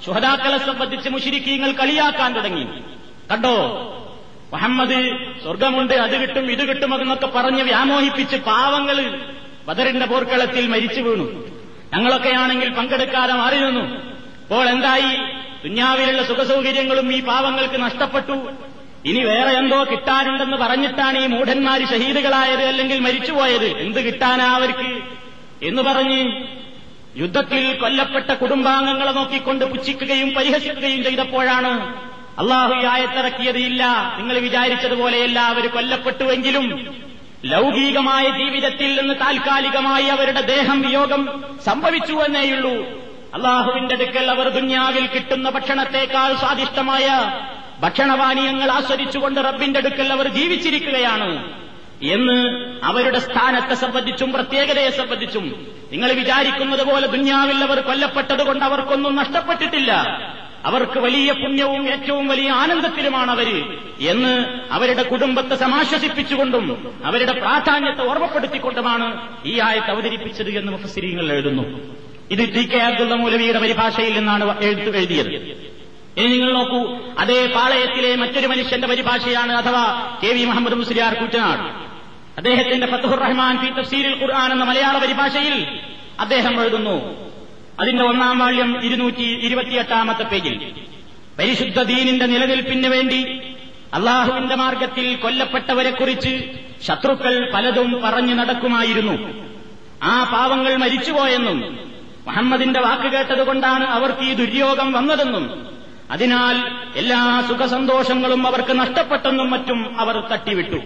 ശുഹദാക്കളെ 0.06 0.58
സംബന്ധിച്ച് 0.58 1.10
മുഷിരിക്കീങ്ങൾ 1.10 1.72
കളിയാക്കാൻ 1.72 2.34
തുടങ്ങി. 2.34 2.64
കണ്ടോ? 3.32 3.56
മുഹമ്മദ് 4.54 5.18
സ്വർഗമുണ്ട് 5.44 5.94
അത് 5.94 6.22
കിട്ടും 6.22 6.52
ഇത് 6.52 6.70
കിട്ടുമെന്നൊക്കെ 6.70 7.28
പറഞ്ഞ് 7.28 7.64
വ്യാമോഹിപ്പിച്ച് 7.64 8.36
പാവങ്ങൾ 8.36 9.20
ബദറിന്റെ 9.68 10.06
പോർക്കളത്തിൽ 10.06 10.68
മരിച്ചു 10.68 11.02
വീണു. 11.02 11.46
ഞങ്ങളൊക്കെയാണെങ്കിൽ 11.94 12.70
പങ്കെടുക്കാതെ 12.70 13.34
മാറി 13.34 13.58
നിന്നു. 13.58 13.82
ഇപ്പോൾ 14.44 14.70
എന്തായി? 14.70 15.18
ദുഞ്ഞാവിലുള്ള 15.64 16.24
സുഖസൗകര്യങ്ങളും 16.24 17.14
ഈ 17.14 17.24
പാവങ്ങൾക്ക് 17.24 17.82
നഷ്ടപ്പെട്ടു. 17.82 18.50
ഇനി 19.06 19.20
വേറെ 19.24 19.50
എന്തോ 19.52 19.84
കിട്ടാനുണ്ടെന്ന് 19.84 20.58
പറഞ്ഞിട്ടാണ് 20.58 21.18
ഈ 21.18 21.28
മൂഢന്മാര് 21.28 21.82
ഷഹീദുകളായത് 21.82 22.64
അല്ലെങ്കിൽ 22.64 23.00
മരിച്ചുപോയത്? 23.00 23.66
എന്ത് 23.66 24.06
കിട്ടാനാ 24.06 24.56
അവർക്ക്? 24.56 25.04
എന്ന് 25.66 25.82
പറഞ്ഞ് 25.82 26.48
യുദ്ധത്തിൽ 27.18 27.78
കൊല്ലപ്പെട്ട 27.78 28.34
കുടുംബാംഗങ്ങളെ 28.34 29.12
നോക്കിക്കൊണ്ട് 29.12 29.66
പുച്ഛിക്കുകയും 29.66 30.34
പരിഹസിക്കുകയും 30.34 31.04
ചെയ്തപ്പോഴാണ് 31.04 31.96
അള്ളാഹു 32.40 32.74
ആയത്തിറക്കിയത് 32.74 33.58
ഇല്ല. 33.58 34.14
നിങ്ങൾ 34.18 34.40
വിചാരിച്ചതുപോലെയല്ല 34.40 35.40
അവർ 35.40 35.70
കൊല്ലപ്പെട്ടുവെങ്കിലും 35.70 36.96
ലൗകികമായ 37.46 38.30
ജീവിതത്തിൽ 38.30 39.02
നിന്ന് 39.02 39.14
താൽക്കാലികമായി 39.14 40.06
അവരുടെ 40.06 40.42
ദേഹം 40.42 40.82
വിയോഗം 40.82 41.44
സംഭവിച്ചു 41.66 42.14
എന്നേയുള്ളൂ. 42.14 42.76
അള്ളാഹുവിന്റെ 43.34 43.96
അടുക്കൽ 43.96 44.32
അവർ 44.32 44.50
ദുന്യാവിൽ 44.50 45.08
കിട്ടുന്ന 45.08 45.50
ഭക്ഷണത്തെക്കാൾ 45.50 46.34
സ്വാദിഷ്ടമായ 46.34 47.08
ഭക്ഷണപാനീയങ്ങൾ 47.80 48.72
ആസ്വദിച്ചുകൊണ്ട് 48.72 49.40
റബ്ബിന്റെ 49.40 49.80
അടുക്കൽ 49.80 50.14
അവർ 50.14 50.28
ജീവിച്ചിരിക്കുകയാണ്. 50.28 51.63
എന്ന് 52.04 52.66
അവരുടെ 52.84 53.20
സ്ഥാനത്തെ 53.20 53.74
സംബന്ധിച്ചും 53.74 54.34
പ്രത്യേകതയെ 54.34 54.90
സംബന്ധിച്ചും 54.90 55.68
നിങ്ങൾ 55.92 56.12
വിചാരിക്കുന്നത് 56.12 56.84
പോലെ 56.84 57.08
ദുന്യാവിൽ 57.08 57.64
അവർ 57.64 57.80
കൊല്ലപ്പെട്ടതുകൊണ്ട് 57.80 58.66
അവർക്കൊന്നും 58.66 59.16
നഷ്ടപ്പെട്ടിട്ടില്ല. 59.16 59.92
അവർക്ക് 60.66 61.00
വലിയ 61.00 61.32
പുണ്യവും 61.32 61.90
ഏറ്റവും 61.90 62.28
വലിയ 62.28 62.50
ആനന്ദത്തിലുമാണ് 62.50 63.32
അവർ 63.32 63.78
എന്ന് 64.00 64.46
അവരുടെ 64.72 65.04
കുടുംബത്തെ 65.04 65.56
സമാശ്വസിപ്പിച്ചുകൊണ്ടും 65.56 67.00
അവരുടെ 67.06 67.32
പ്രാധാന്യത്തെ 67.32 68.10
ഓർമ്മപ്പെടുത്തിക്കൊണ്ടുമാണ് 68.10 69.30
ഈ 69.46 69.60
ആയത്ത് 69.60 69.92
അവതരിപ്പിച്ചത് 69.92 70.58
എന്ന് 70.58 70.72
മുഫസിരിങ്ങൾ 70.72 71.32
എഴുതുന്നു. 71.34 71.64
ഇത് 72.32 72.56
ടി 72.56 72.70
കെ 72.70 72.78
അബ്ദുള്ള 72.78 73.16
മൗലവിയുടെ 73.16 73.60
പരിഭാഷയിൽ 73.60 74.14
നിന്നാണ് 74.14 74.64
എഴുത്തു 74.64 74.98
എഴുതിയത്. 74.98 75.32
ഇനി 76.18 76.28
നിങ്ങൾ 76.28 76.54
നോക്കൂ 76.54 76.98
അതേ 77.20 77.48
പാളയത്തിലെ 77.48 78.16
മറ്റൊരു 78.16 78.48
മനുഷ്യന്റെ 78.48 78.88
പരിഭാഷയാണ് 78.88 79.52
അഥവാ 79.52 80.18
കെ 80.24 80.28
വി 80.28 80.46
മുഹമ്മദ് 80.46 80.74
മുസ്ലിയാർ 80.74 81.14
കുറ്റനാട്. 81.14 81.83
അദ്ദേഹത്തിന്റെ 82.38 82.88
ഫത്തുഹുർ 82.88 83.20
റഹ്മാൻ 83.20 83.58
ഫി 83.58 83.82
തഫ്സീരിൽ 83.82 84.22
ഖുർആൻ 84.22 84.52
എന്ന 84.52 84.64
മലയാള 84.64 84.98
പരിഭാഷയിൽ 84.98 85.56
അദ്ദേഹം 86.20 86.62
എഴുതുന്നു. 86.62 86.96
അതിന്റെ 87.80 88.04
ഒന്നാം 88.04 88.40
വാള്യം 88.40 88.84
ഇരുന്നൂറ്റി 88.84 89.22
ഇരുപത്തിയെട്ടാമത്തെ 89.22 90.24
പേജിൽ. 90.24 90.74
പരിശുദ്ധ 91.40 91.82
ദീനിന്റെ 91.82 92.26
നിലനിൽപ്പിന് 92.26 92.88
വേണ്ടി 92.88 93.40
അള്ളാഹുവിന്റെ 93.94 94.56
മാർഗത്തിൽ 94.56 95.16
കൊല്ലപ്പെട്ടവരെക്കുറിച്ച് 95.16 96.34
ശത്രുക്കൾ 96.88 97.52
പലതും 97.54 98.02
പറഞ്ഞു 98.04 98.34
നടക്കുമായിരുന്നു. 98.34 99.16
ആ 100.04 100.24
പാവങ്ങൾ 100.24 100.76
മരിച്ചുപോയെന്നും 100.76 101.60
മുഹമ്മദിന്റെ 102.28 102.80
വാക്ക് 102.80 103.12
കേട്ടതുകൊണ്ടാണ് 103.14 103.86
അവർക്ക് 103.88 104.22
ഈ 104.22 104.34
ദുര്യോഗം 104.34 104.92
വന്നതെന്നും 104.92 105.68
അതിനാൽ 106.12 106.56
എല്ലാ 106.96 107.44
സുഖസന്തോഷങ്ങളും 107.48 108.48
അവർക്ക് 108.48 108.80
നഷ്ടപ്പെട്ടെന്നും 108.80 109.52
മറ്റും 109.52 110.00
അവർ 110.00 110.16
തട്ടിവിട്ടു. 110.32 110.80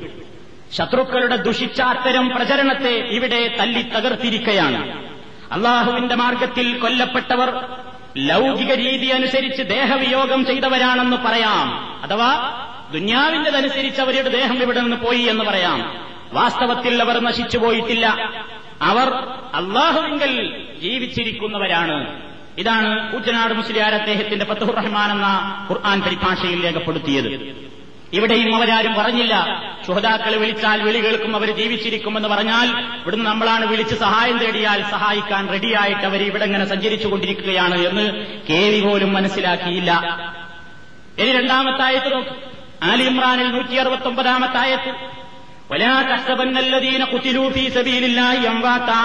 ശത്രുക്കളുടെ 0.74 1.36
ദുഷിച്ച 1.36 1.82
അത്തരം 1.82 2.30
പ്രചരണത്തെ 2.30 2.90
ഇവിടെ 2.90 3.56
തല്ലി 3.60 3.82
തകർത്തിരിക്കയാണ്. 3.82 5.08
അള്ളാഹുവിന്റെ 5.52 6.16
മാർഗത്തിൽ 6.16 6.78
കൊല്ലപ്പെട്ടവർ 6.78 7.66
ലൗകിക 8.18 8.74
രീതി 8.74 9.06
അനുസരിച്ച് 9.06 9.64
ദേഹവിയോഗം 9.64 10.46
ചെയ്തവരാണെന്ന് 10.46 11.18
പറയാം. 11.18 11.68
അഥവാ 12.04 12.52
ദുന്യാവിന്റെതനുസരിച്ച് 12.94 14.02
അവരുടെ 14.02 14.30
ദേഹം 14.30 14.64
ഇവിടെ 14.64 14.82
നിന്ന് 14.82 14.98
പോയി 14.98 15.22
എന്ന് 15.22 15.44
പറയാം. 15.44 16.08
വാസ്തവത്തിൽ 16.34 17.02
അവർ 17.02 17.20
നശിച്ചു 17.20 17.58
പോയിട്ടില്ല. 17.58 18.08
അവർ 18.82 19.10
അള്ളാഹുവിങ്കൽ 19.54 20.64
ജീവിച്ചിരിക്കുന്നവരാണ്. 20.82 22.22
ഇതാണ് 22.58 23.12
കൂറ്റനാട് 23.12 23.54
മുസ്ലിയാർ 23.54 23.94
അദ്ദേഹത്തിന്റെ 23.94 24.46
ഫത്തുർ 24.46 24.76
റഹ്മാൻ 24.76 25.12
എന്ന 25.12 25.28
ഖുർആൻ 25.70 26.02
പരിഭാഷയിൽ 26.02 26.66
രേഖപ്പെടുത്തിയത്. 26.66 27.68
ഇവിടെയും 28.17 28.51
അവരാരും 28.57 28.95
പറഞ്ഞില്ല 28.99 29.35
ശുഹതാക്കളെ 29.87 30.39
വിളിച്ചാൽ 30.41 30.79
വിളി 30.87 31.01
കേൾക്കും 31.05 31.33
അവർ 31.37 31.51
ജീവിച്ചിരിക്കുമെന്ന് 31.61 32.29
പറഞ്ഞാൽ 32.29 32.67
ഇവിടുന്ന് 32.99 33.27
നമ്മളാണ് 33.31 33.65
വിളിച്ച് 33.71 33.97
സഹായം 34.03 34.37
തേടിയാൽ 34.43 34.81
സഹായിക്കാൻ 34.91 35.45
റെഡിയായിട്ട് 35.55 36.05
അവർ 36.11 36.23
ഇവിടെ 36.23 36.45
ഇങ്ങനെ 36.45 36.67
സഞ്ചരിച്ചു 36.73 37.09
കൊണ്ടിരിക്കുകയാണ് 37.13 37.79
എന്ന് 37.89 38.05
കേവി 38.51 38.81
പോലും 38.81 39.11
മനസ്സിലാക്കിയില്ല 39.13 39.93
ഇനി 41.19 41.31
രണ്ടാമത്തെ 41.39 41.83
ആയത്ത് 41.83 42.13
നോക്ക് 42.13 42.35
ആലി 42.91 43.05
ഇമ്രാനിൽ 43.05 43.51
നൂറ്റി 43.57 43.83
അറുപത്തി 43.83 44.09
ഒമ്പതാമത്തെ 44.09 44.61
ആയത്ത് 44.61 44.93
ولا 45.71 45.95
تحسبن 46.03 46.57
الذين 46.59 47.03
قتلوا 47.05 47.49
في 47.51 47.65
سبيل 47.71 48.03
الله 48.05 48.39
أمواتا 48.51 49.03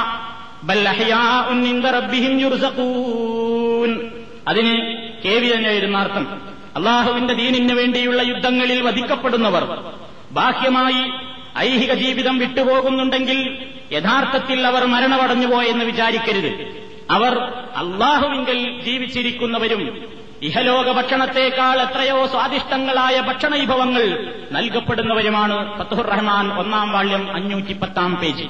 بل 0.64 0.80
أحياء 0.88 1.46
عند 1.66 1.86
ربهم 1.98 2.34
يرزقون 2.40 3.92
അതിന് 4.48 4.74
കെ 5.24 5.34
വി 5.40 5.48
തന്നെ 5.48 5.70
എഴുതുന്ന 5.72 5.98
അർത്ഥം 6.00 6.26
അള്ളാഹുവിന്റെ 6.77 7.35
ദീനിന് 7.35 7.73
വേണ്ടിയുള്ള 7.73 8.23
യുദ്ധങ്ങളിൽ 8.23 8.83
വധിക്കപ്പെടുന്നവർ 8.83 9.65
ബാഹ്യമായി 10.31 11.13
ഐഹിക 11.59 11.93
ജീവിതം 11.93 12.39
വിട്ടുപോകുന്നുണ്ടെങ്കിൽ 12.39 13.69
യഥാർത്ഥത്തിൽ 13.93 14.67
അവർ 14.67 14.85
മരണമടഞ്ഞുപോയെന്ന് 14.85 15.85
വിചാരിക്കരുത്. 15.85 16.83
അവർ 17.11 17.39
അള്ളാഹുവിങ്കിൽ 17.77 18.81
ജീവിച്ചിരിക്കുന്നവരും 18.83 20.13
ഇഹലോക 20.43 20.93
ഭക്ഷണത്തേക്കാൾ 20.93 21.83
എത്രയോ 21.83 22.27
സ്വാദിഷ്ടങ്ങളായ 22.27 23.21
ഭക്ഷണ 23.21 23.55
വിഭവങ്ങൾ 23.55 24.35
നൽകപ്പെടുന്നവരുമാണ് 24.53 25.79
ഫത്തുഹുർ 25.79 26.07
റഹ്മാൻ 26.07 26.53
ഒന്നാം 26.59 26.93
വാള്യം 26.93 27.35
അഞ്ഞൂറ്റി 27.35 27.73
പത്താം 27.73 28.17
പേജ്. 28.17 28.45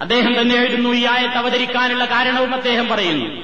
അദ്ദേഹം 0.00 0.40
തന്നെ 0.40 0.54
എഴുതുന്നു 0.54 0.90
ഈ 0.90 1.06
ആയത്ത് 1.06 1.34
അവതരിക്കാനുള്ള 1.34 2.04
കാരണവും 2.04 2.54
അദ്ദേഹം 2.54 2.88
പറയുന്നു. 2.88 3.41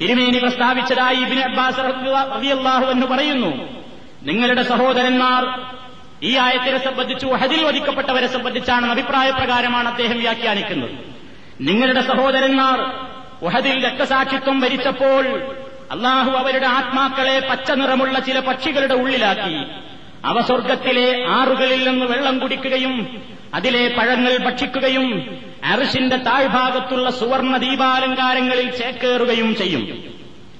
തിരുമേനി 0.00 0.38
പ്രസ്താവിച്ചതായി 0.38 1.16
ഇബിൻ 1.16 1.38
അബ്ബാസ് 1.40 1.78
റളിയല്ലാഹു 1.78 2.84
എന്ന് 2.84 3.06
പറയുന്നു. 3.06 3.50
നിങ്ങളുടെ 4.22 4.62
സഹോദരന്മാർ 4.62 5.42
ഈ 6.22 6.36
ആയത്തിനെ 6.36 6.78
സംബന്ധിച്ച് 6.84 7.26
ഹജിൽ 7.26 7.64
വധിക്കപ്പെട്ടവരെ 7.64 8.26
സംബന്ധിച്ചാണ് 8.26 8.90
അഭിപ്രായ 8.90 9.30
പ്രകാരമാണ് 9.30 9.88
അദ്ദേഹം 9.88 10.18
വ്യാഖ്യാനിക്കുന്നത്. 10.18 10.90
നിങ്ങളുടെ 11.60 12.00
സഹോദരന്മാർ 12.00 12.78
ഉഹദിൽ 13.42 13.86
രക്തസാക്ഷിത്വം 13.86 14.60
വരിച്ചപ്പോൾ 14.60 15.24
അള്ളാഹു 15.90 16.30
അവരുടെ 16.30 16.66
ആത്മാക്കളെ 16.66 17.40
പച്ച 17.50 17.70
നിറമുള്ള 17.70 18.18
ചില 18.18 18.40
പക്ഷികളുടെ 18.40 18.94
ഉള്ളിലാക്കി. 18.94 19.56
അവ 20.24 20.40
സ്വർഗത്തിലെ 20.40 21.24
ആറുകളിൽ 21.28 21.90
നിന്ന് 21.90 22.06
വെള്ളം 22.06 22.38
കുടിക്കുകയും 22.38 23.22
അതിലെ 23.54 23.94
പഴങ്ങൾ 23.98 24.36
ഭക്ഷിക്കുകയും 24.36 25.38
അറിഷിന്റെ 25.64 26.16
താഴ്ഭാഗത്തുള്ള 26.16 27.10
സുവർണ 27.10 27.56
ദീപാലങ്കാരങ്ങളിൽ 27.56 28.70
ചേക്കേറുകയും 28.70 29.56
ചെയ്യും. 29.56 30.04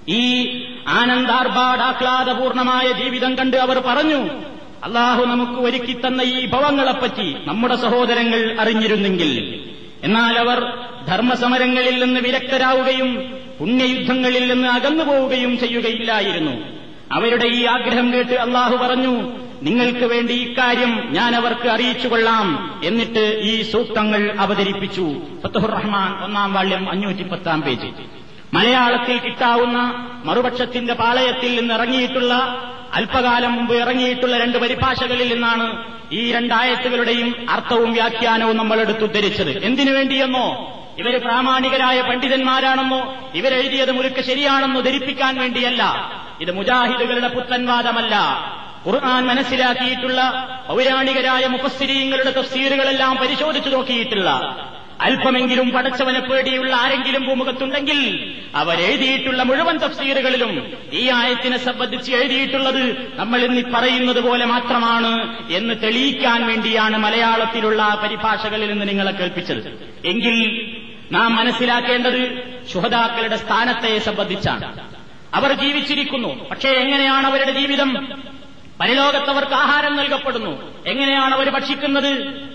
ഈ 0.08 0.48
ആനന്ദാർഭാടാഹ്ലാദപൂർണമായ 0.88 2.92
ജീവിതം 2.92 3.38
കണ്ട് 3.38 3.56
അവർ 3.56 3.78
പറഞ്ഞു 3.78 4.28
അള്ളാഹു 4.84 5.24
നമുക്ക് 5.24 5.52
ഒരുക്കി 5.52 6.00
തന്ന 6.06 6.22
ഈ 6.22 6.46
ഭവങ്ങളെപ്പറ്റി 6.46 7.36
നമ്മുടെ 7.44 7.76
സഹോദരങ്ങൾ 7.76 8.60
അറിഞ്ഞിരുന്നെങ്കിൽ. 8.60 9.60
എന്നാൽ 10.04 10.38
അവർ 10.38 10.72
ധർമ്മസമരങ്ങളിൽ 11.06 12.04
നിന്ന് 12.04 12.20
വിരക്തരാവുകയും 12.20 13.40
പുണ്യയുദ്ധങ്ങളിൽ 13.58 14.52
നിന്ന് 14.52 14.68
അകന്നു 14.68 15.04
പോവുകയും 15.04 15.58
ചെയ്യുകയില്ലായിരുന്നു. 15.58 16.79
അവരുടെ 17.12 17.44
ഈ 17.44 17.64
ആഗ്രഹം 17.64 18.12
കേട്ട് 18.12 18.32
അള്ളാഹു 18.32 18.76
പറഞ്ഞു 18.76 19.32
നിങ്ങൾക്ക് 19.62 20.04
വേണ്ടി 20.04 20.32
ഇക്കാര്യം 20.32 21.08
ഞാൻ 21.12 21.36
അവർക്ക് 21.36 21.68
അറിയിച്ചു 21.68 22.08
കൊള്ളാം 22.08 22.80
എന്നിട്ട് 22.84 23.40
ഈ 23.42 23.62
സൂക്തങ്ങൾ 23.62 24.36
അവതരിപ്പിച്ചു. 24.38 25.22
ഫത്തഹുർ 25.42 25.70
റഹ്മാൻ 25.70 26.24
ഒന്നാം 26.24 26.52
വാള്യം 26.52 26.90
അഞ്ഞൂറ്റി 26.90 27.22
പത്താം 27.22 27.62
പേജ്. 27.62 27.86
മലയാളത്തിൽ 28.54 29.18
കിട്ടാവുന്ന 29.18 29.78
മറുപക്ഷത്തിന്റെ 30.24 30.94
പാളയത്തിൽ 30.94 31.60
നിന്ന് 31.60 31.74
ഇറങ്ങിയിട്ടുള്ള 31.74 32.34
അല്പകാലം 32.92 33.52
മുമ്പ് 33.52 33.74
ഇറങ്ങിയിട്ടുള്ള 33.74 34.38
രണ്ട് 34.38 34.58
പരിഭാഷകളിൽ 34.58 35.32
നിന്നാണ് 35.32 35.84
ഈ 36.12 36.32
രണ്ടായത്തുകളുടെയും 36.32 37.50
അർത്ഥവും 37.50 37.92
വ്യാഖ്യാനവും 37.92 38.56
നമ്മൾ 38.56 38.80
എടുത്തുദ്ധരിച്ചത് 38.80 39.64
എന്തിനു 39.64 39.90
വേണ്ടിയെന്നോ? 39.90 40.76
ഇവർ 40.98 41.20
പ്രാമാണികരായ 41.20 42.00
പണ്ഡിതന്മാരാണെന്നോ? 42.00 43.30
ഇവരെഴുതിയത് 43.34 43.92
മുരുക്ക് 43.92 44.24
ശരിയാണെന്നോ 44.24 44.80
ധരിപ്പിക്കാൻ 44.80 45.38
വേണ്ടിയല്ല. 45.38 45.82
ഇത് 46.40 46.50
മുജാഹിദുകളുടെ 46.56 47.28
പുത്തൻവാദമല്ല 47.28 48.14
ഖുർആൻ 48.86 49.26
മനസ്സിലാക്കിയിട്ടുള്ള 49.26 50.20
പൗരാണികരായ 50.68 51.46
മുഫസ്സിരീങ്ങളുടെ 51.46 52.30
തഫ്സീറുകളെല്ലാം 52.30 53.16
പരിശോധിച്ചു 53.16 53.70
നോക്കിയിട്ടുള്ള. 53.70 54.30
അല്പമെങ്കിലും 55.00 55.70
പടച്ചവനെ 55.70 56.20
പേടിയുള്ള 56.20 56.76
ആരെങ്കിലും 56.76 57.26
ഭൂമുഖത്തുണ്ടെങ്കിൽ 57.26 58.00
അവരെഴുതിയിട്ടുള്ള 58.54 59.42
മുഴുവൻ 59.42 59.76
തഫ്സീറുകളിലും 59.78 60.74
ഈ 60.92 61.08
ആയത്തിനെ 61.08 61.58
സംബന്ധിച്ച് 61.58 62.12
എഴുതിയിട്ടുള്ളത് 62.12 63.12
നമ്മൾ 63.14 63.40
ഇന്ന് 63.40 63.62
പറയുന്നത് 63.74 64.20
പോലെ 64.20 64.44
മാത്രമാണ് 64.44 65.12
എന്ന് 65.50 65.74
തെളിയിക്കാൻ 65.82 66.46
വേണ്ടിയാണ് 66.46 66.96
മലയാളത്തിലുള്ള 66.96 68.00
പരിഭാഷകളിൽ 68.02 68.68
നിന്ന് 68.70 68.88
നിങ്ങളെ 68.88 69.10
കേൾപ്പിച്ചത്. 69.10 69.88
എങ്കിൽ 70.04 70.36
നാം 71.12 71.36
മനസ്സിലാക്കേണ്ടത് 71.36 72.22
ശുഹദാക്കളുടെ 72.72 73.36
സ്ഥാനത്തെ 73.36 73.98
സംബന്ധിച്ചാണ്. 73.98 74.99
അവർ 75.34 75.52
ജീവിച്ചിരിക്കുന്നു. 75.52 76.48
പക്ഷേ 76.48 76.68
എങ്ങനെയാണ് 76.68 77.26
അവരുടെ 77.26 77.60
ജീവിതം? 77.60 78.22
പരലോകത്തവർക്ക് 78.80 79.54
ആഹാരം 79.54 79.96
നൽകപ്പെടുന്നു. 79.96 80.82
എങ്ങനെയാണ് 80.86 81.34
അവർ 81.34 81.50
ഭക്ഷിക്കുന്നത്? 81.50 82.08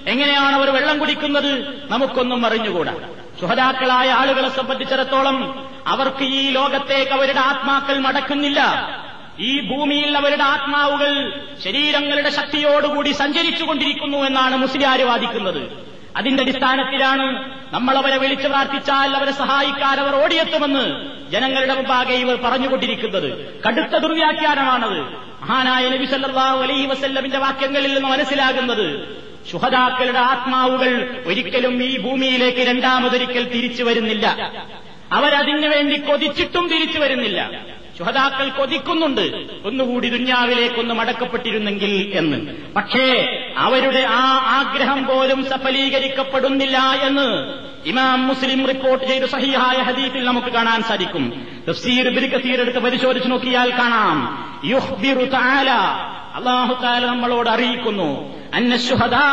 എങ്ങനെയാണ് 0.07 0.55
അവർ 0.55 0.69
വെള്ളം 0.69 0.99
കുടിക്കുന്നത്? 0.99 1.83
നമുക്കൊന്നും 1.91 2.45
അറിഞ്ഞുകൂടാ. 2.45 2.93
സുഹതാക്കളായ 3.39 4.09
ആളുകളെ 4.09 4.49
സംബന്ധിച്ചിടത്തോളം 4.49 5.69
അവർക്ക് 5.87 6.23
ഈ 6.23 6.49
ലോകത്തേക്ക് 6.49 7.11
അവരുടെ 7.11 7.39
ആത്മാക്കൾ 7.39 7.99
മടക്കുന്നില്ല. 7.99 8.61
ഈ 9.39 9.59
ഭൂമിയിൽ 9.59 10.17
അവരുടെ 10.17 10.43
ആത്മാവുകൾ 10.43 11.41
ശരീരങ്ങളുടെ 11.63 12.29
ശക്തിയോടുകൂടി 12.29 13.11
സഞ്ചരിച്ചുകൊണ്ടിരിക്കുന്നു 13.11 14.17
എന്നാണ് 14.17 14.55
മുസ്ലിയാർ 14.55 15.01
വാദിക്കുന്നത്. 15.01 15.94
അതിന്റെ 16.15 16.43
അടിസ്ഥാനത്തിലാണ് 16.43 17.51
നമ്മൾ 17.73 17.97
അവരെ 17.97 18.17
വിളിച്ചു 18.17 18.47
പ്രാർത്ഥിച്ചാൽ 18.47 19.15
അവരെ 19.15 19.31
സഹായിക്കാൻ 19.31 19.99
അവർ 19.99 20.23
ഓടിയെത്തുമെന്ന് 20.23 21.09
ജനങ്ങളുടെ 21.31 21.73
മുമ്പാകെ 21.73 22.13
ഇവർ 22.13 22.35
പറഞ്ഞുകൊണ്ടിരിക്കുന്നത്. 22.35 23.61
കടുത്ത 23.67 23.97
ദുർവ്യാഖ്യാനമാണത്. 23.97 24.99
മഹാനായ 25.41 25.89
നബി 25.89 26.05
സല്ലല്ലാഹു 26.05 26.63
അലൈഹി 26.63 26.87
വസല്ലമിന്റെ 26.87 27.37
വാക്യങ്ങളിൽ 27.37 27.93
നിന്ന് 27.93 28.09
മനസ്സിലാകുന്നത് 28.09 29.17
ശുഹദാക്കളുടെ 29.51 30.19
ആത്മാവുകൾ 30.19 31.23
ഒരിക്കലും 31.25 31.83
ഈ 31.83 31.99
ഭൂമിയിലേക്ക് 31.99 32.57
രണ്ടാമതൊരിക്കൽ 32.57 33.43
തിരിച്ചു 33.43 33.83
വരുന്നില്ല. 33.83 34.51
അവരതിനു 35.11 35.67
വേണ്ടി 35.67 35.97
കൊതിച്ചിട്ടും 35.97 36.67
തിരിച്ചു 36.67 36.99
വരുന്നില്ല. 36.99 37.65
ശുഹദാക്കൾ 37.97 38.49
കൊതിക്കുന്നുണ്ട്. 38.49 39.45
ഒന്നുകൂടി 39.65 40.09
ദുന്യാവിലേക്കൊന്ന് 40.09 40.93
മടക്കപ്പെട്ടിരുന്നെങ്കിൽ 40.93 42.11
എന്ന്. 42.13 42.55
പക്ഷേ 42.75 43.39
അവരുടെ 43.57 44.05
ആ 44.09 44.37
ആഗ്രഹം 44.37 45.05
പോലും 45.05 45.45
സഫലീകരിക്കപ്പെടുന്നില്ല 45.45 46.77
എന്ന് 46.77 47.53
ഇമാം 47.87 48.27
മുസ്ലിം 48.27 48.67
റിപ്പോർട്ട് 48.67 49.05
ചെയ്ത് 49.05 49.25
സഹിഹായ 49.25 49.81
ഹദീഫിൽ 49.81 50.25
നമുക്ക് 50.25 50.47
കാണാൻ 50.47 50.83
സാധിക്കും. 50.83 51.47
തഫ്സീർ 51.69 52.07
ഇബ്നു 52.07 52.37
കസീർ 52.37 52.61
എടുത്ത് 52.61 52.79
പരിശോധിച്ച് 52.79 53.31
നോക്കിയാൽ 53.31 53.69
കാണാം. 53.69 54.45
യുഹ്ബിറു 54.65 55.25
തആല. 55.25 55.69
അള്ളാഹു 56.35 56.83
താല 56.83 57.05
നമ്മളോട് 57.05 57.49
അറിയിക്കുന്നു. 57.49 58.35
അന്നശുഹദാ 58.53 59.27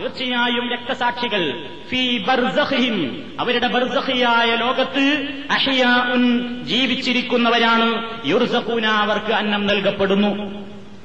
തീർച്ചയായും 0.00 0.72
രക്തസാക്ഷികൾ 0.72 1.70
ഫീ 1.88 2.18
ബർസഖിഹിം. 2.18 3.26
അവരുടെ 3.40 3.68
ബർസഖിയായ 3.68 4.56
ലോകത്ത് 4.56 5.28
അഹിയാഉൻ 5.50 6.48
ജീവിച്ചിരിക്കുന്നവരാണ്. 6.64 8.18
യുർസഖൂന 8.26 8.86
അവർക്ക് 8.86 9.32
അന്നം 9.32 9.66
നൽകപ്പെടുന്നു. 9.66 10.28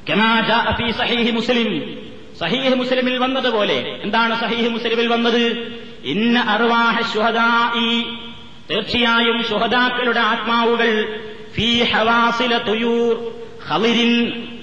കമാ 0.09 0.39
ജാഅ 0.39 0.75
ഫീ 0.75 0.91
സഹീഹി 0.91 1.31
മുസ്ലിം. 1.31 2.01
സഹീഹ് 2.41 2.75
മുസ്ലിമിൽ 2.75 3.17
വന്നതുപോലെ. 3.17 3.99
എന്താണ് 4.03 4.41
സഹീഹ് 4.41 4.69
മുസ്ലിമിൽ 4.69 5.07
വന്നത്? 5.07 5.73
ഇന്ന 6.03 6.39
അർവാഹ 6.39 7.13
ശുഹദാഇ. 7.13 8.01
തീർച്ചയായും 8.71 9.43
ശുഹദാക്കളുടെ 9.43 10.19
ആത്മാവുകൾ 10.19 11.19
ഫീ 11.55 11.83
തുയൂർ 12.57 13.31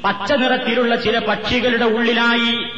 പച്ച 0.05 0.33
നിറത്തിലുള്ള 0.33 0.97
ചില 0.97 1.19
പക്ഷികളുടെ 1.19 1.85
ഉള്ളിലായി. 1.85 2.69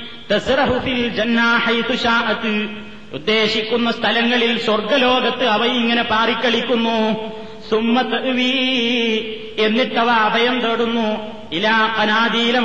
ഉദ്ദേശിക്കുന്ന 3.13 3.91
സ്ഥലങ്ങളിൽ 3.91 4.59
സ്വർഗലോകത്ത് 4.59 5.45
അവ 5.45 5.65
ഇങ്ങനെ 5.65 6.03
പാറിക്കളിക്കുന്നു. 6.03 7.15
സുമ്മത്ത് 7.71 8.29
എന്നിട്ടവ 9.59 10.11
അഭയം 10.11 10.61
തേടുന്നു. 10.61 11.41
ഇലാ 11.53 11.97
കനാദീല 11.99 12.61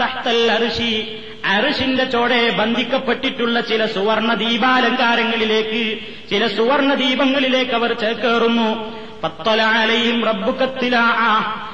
തഹ്തൽ 0.00 0.52
അർഷി 0.52 1.21
അർഷിന്റെ 1.44 2.04
ചോടെ 2.04 2.50
ബന്ധിക്കപ്പെട്ടിട്ടുള്ള 2.50 3.60
ചില 3.60 3.86
സുവർണ 3.86 4.34
ദീപാലങ്കാരങ്ങളിലേക്ക് 4.34 5.98
ചില 6.30 6.46
സുവർണ 6.46 6.94
ദീപങ്ങളിലേക്ക് 6.94 7.72
അവർ 7.72 7.92
ചേക്കേറുന്നു. 7.92 9.02
പത്തലാലയും 9.24 10.24
റബ്ബുക്കത്തില. 10.24 10.98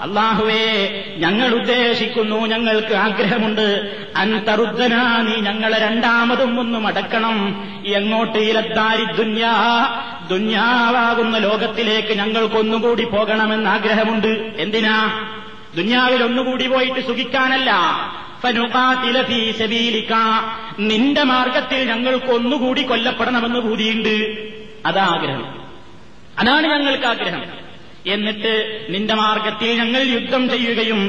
അള്ളാഹുവേ 0.01 1.03
ഞങ്ങൾ 1.17 1.47
ഉദ്ദേശിക്കുന്നു 1.47 2.42
ഞങ്ങൾക്ക് 2.47 2.93
ആഗ്രഹമുണ്ട്. 2.93 3.97
അൻതറുദ്ധനാ 4.15 5.21
നീ 5.21 5.35
ഞങ്ങളെ 5.35 5.79
രണ്ടാമതും 5.79 6.59
ഒന്ന് 6.59 6.79
മടക്കണം. 6.79 7.63
എങ്ങോട്ട് 7.85 8.37
ഇലദ്ദാരി 8.37 9.05
ദുന്യാ? 9.17 9.53
ദുന്യാവാകുന്ന 10.29 11.37
ലോകത്തിലേക്ക് 11.37 12.17
ഞങ്ങൾക്കൊന്നുകൂടി 12.17 13.03
പോകണമെന്ന് 13.03 13.69
ആഗ്രഹമുണ്ട്. 13.69 14.53
എന്തിനാ? 14.57 15.27
ദുന്യാവിൽ 15.75 16.23
ഒന്നുകൂടി 16.23 16.67
പോയിട്ട് 16.67 17.07
സുഖിക്കാനല്ല. 17.07 17.71
നിന്റെ 20.79 21.23
മാർഗത്തിൽ 21.23 21.89
ഞങ്ങൾക്ക് 21.89 22.25
ഒന്നുകൂടി 22.25 22.81
കൊല്ലപ്പെടണമെന്ന് 22.81 23.59
ഭൂതിയുണ്ട്. 23.59 24.37
അതാഗ്രഹം 24.85 25.63
അതാണ് 26.39 26.67
ഞങ്ങൾക്ക് 26.67 27.05
ആഗ്രഹം. 27.05 27.63
എന്നിട്ട് 28.05 28.85
നിന്റെ 28.89 29.13
മാർഗത്തിൽ 29.13 29.77
ഞങ്ങൾ 29.77 30.01
യുദ്ധം 30.01 30.49
ചെയ്യുകയും 30.49 31.01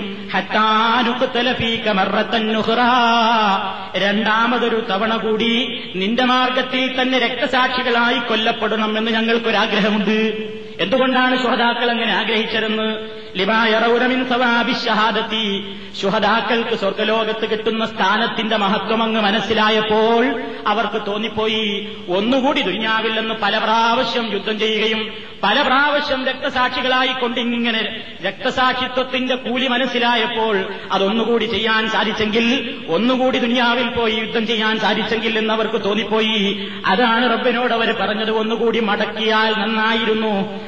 രണ്ടാമതൊരു 3.97 4.87
തവണ 4.91 5.17
കൂടി 5.17 5.83
നിന്റെ 5.95 6.25
മാർഗത്തിൽ 6.25 7.03
തന്നെ 7.03 7.19
രക്തസാക്ഷികളായി 7.19 8.19
കൊല്ലപ്പെടണം 8.19 8.99
എന്ന് 8.99 9.11
ഞങ്ങൾക്കൊരാഗ്രഹമുണ്ട്. 9.11 10.49
എന്തുകൊണ്ടാണ് 10.81 11.39
ശ്രോതാക്കൾ 11.39 11.91
അങ്ങനെ 11.91 12.13
ആഗ്രഹിച്ചതെന്ന് 12.13 12.89
ലിബായറൗരമിൻ 13.37 14.29
സവാബിഷഹാദത്തി 14.29 15.77
ശുഹദാക്കൾക്ക് 16.03 16.75
സ്വർഗലോകത്ത് 16.75 17.51
കിട്ടുന്ന 17.51 17.87
സ്ഥാനത്തിന്റെ 17.87 18.57
മഹത്വം 18.57 19.03
അങ്ങ് 19.03 19.21
മനസ്സിലായപ്പോൾ 19.21 20.43
അവർക്ക് 20.67 21.07
തോന്നിപ്പോയി. 21.07 21.97
ഒന്നുകൂടി 22.09 22.63
ദുന്യാവിൽ 22.63 23.33
പല 23.33 23.59
പ്രാവശ്യം 23.59 24.33
യുദ്ധം 24.33 24.59
ചെയ്യുകയും 24.59 25.13
പല 25.43 25.63
പ്രാവശ്യം 25.63 26.27
രക്തസാക്ഷികളായിക്കൊണ്ട് 26.27 27.41
ഇങ്ങനെ 27.41 28.03
രക്തസാക്ഷിത്വത്തിന്റെ 28.23 29.35
കൂലി 29.35 29.69
മനസ്സിലായപ്പോൾ 29.69 30.65
അതൊന്നുകൂടി 30.93 31.45
ചെയ്യാൻ 31.45 31.89
സാധിച്ചെങ്കിൽ 31.89 32.75
ഒന്നുകൂടി 32.89 33.39
ദുനിയാവിൽ 33.39 33.89
പോയി 33.89 34.15
യുദ്ധം 34.15 34.47
ചെയ്യാൻ 34.47 34.79
സാധിച്ചെങ്കിൽ 34.79 35.39
എന്ന് 35.39 35.55
അവർക്ക് 35.55 35.85
തോന്നിപ്പോയി. 35.85 36.69
അതാണ് 36.87 37.33
റബ്ബിനോട് 37.33 37.73
അവർ 37.73 37.93
പറഞ്ഞത് 37.93 38.31
ഒന്നുകൂടി 38.31 38.81
മടക്കിയാൽ 38.81 39.53
നന്നായിരുന്നു. 39.59 40.64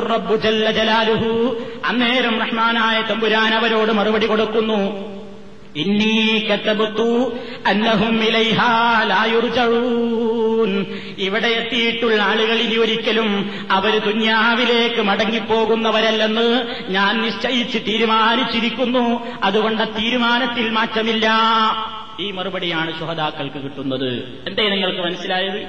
റബ്ബു 0.00 0.36
ജല്ല 0.36 0.70
ജലാലുഹു. 0.70 1.64
അന്നേരം 1.84 2.40
റഹ്മാനായ 2.40 3.02
തമ്പുരാൻ 3.02 3.54
അവരോട് 3.54 3.92
മറുപടി 3.92 4.26
കൊടുക്കുന്നു. 4.26 5.14
ഇന്നീ 5.76 6.38
കത്തബത്തു 6.38 7.36
അന്നഹും 7.66 8.24
ഇവിടെ 11.18 11.46
എത്തിയിട്ടുള്ള 11.46 12.22
ആളുകൾ 12.22 12.54
ഇനി 12.54 12.76
ഒരിക്കലും 12.76 13.54
അവർ 13.70 13.98
ദുന്യാവിലേക്ക് 13.98 15.02
മടങ്ങിപ്പോകുന്നവരല്ലെന്ന് 15.02 16.66
ഞാൻ 16.88 17.22
നിശ്ചയിച്ച് 17.22 17.78
തീരുമാനിച്ചിരിക്കുന്നു. 17.78 19.26
അതുകൊണ്ട് 19.42 19.82
തീരുമാനത്തിൽ 19.82 20.70
മാറ്റമില്ല. 20.70 21.30
ഈ 22.20 22.30
മറുപടിയാണ് 22.30 23.00
ശുഹദാക്കൾക്ക് 23.00 23.58
കിട്ടുന്നത്. 23.64 24.12
എന്തേ 24.46 24.68
നിങ്ങൾക്ക് 24.68 24.98
മനസ്സിലായത്? 24.98 25.66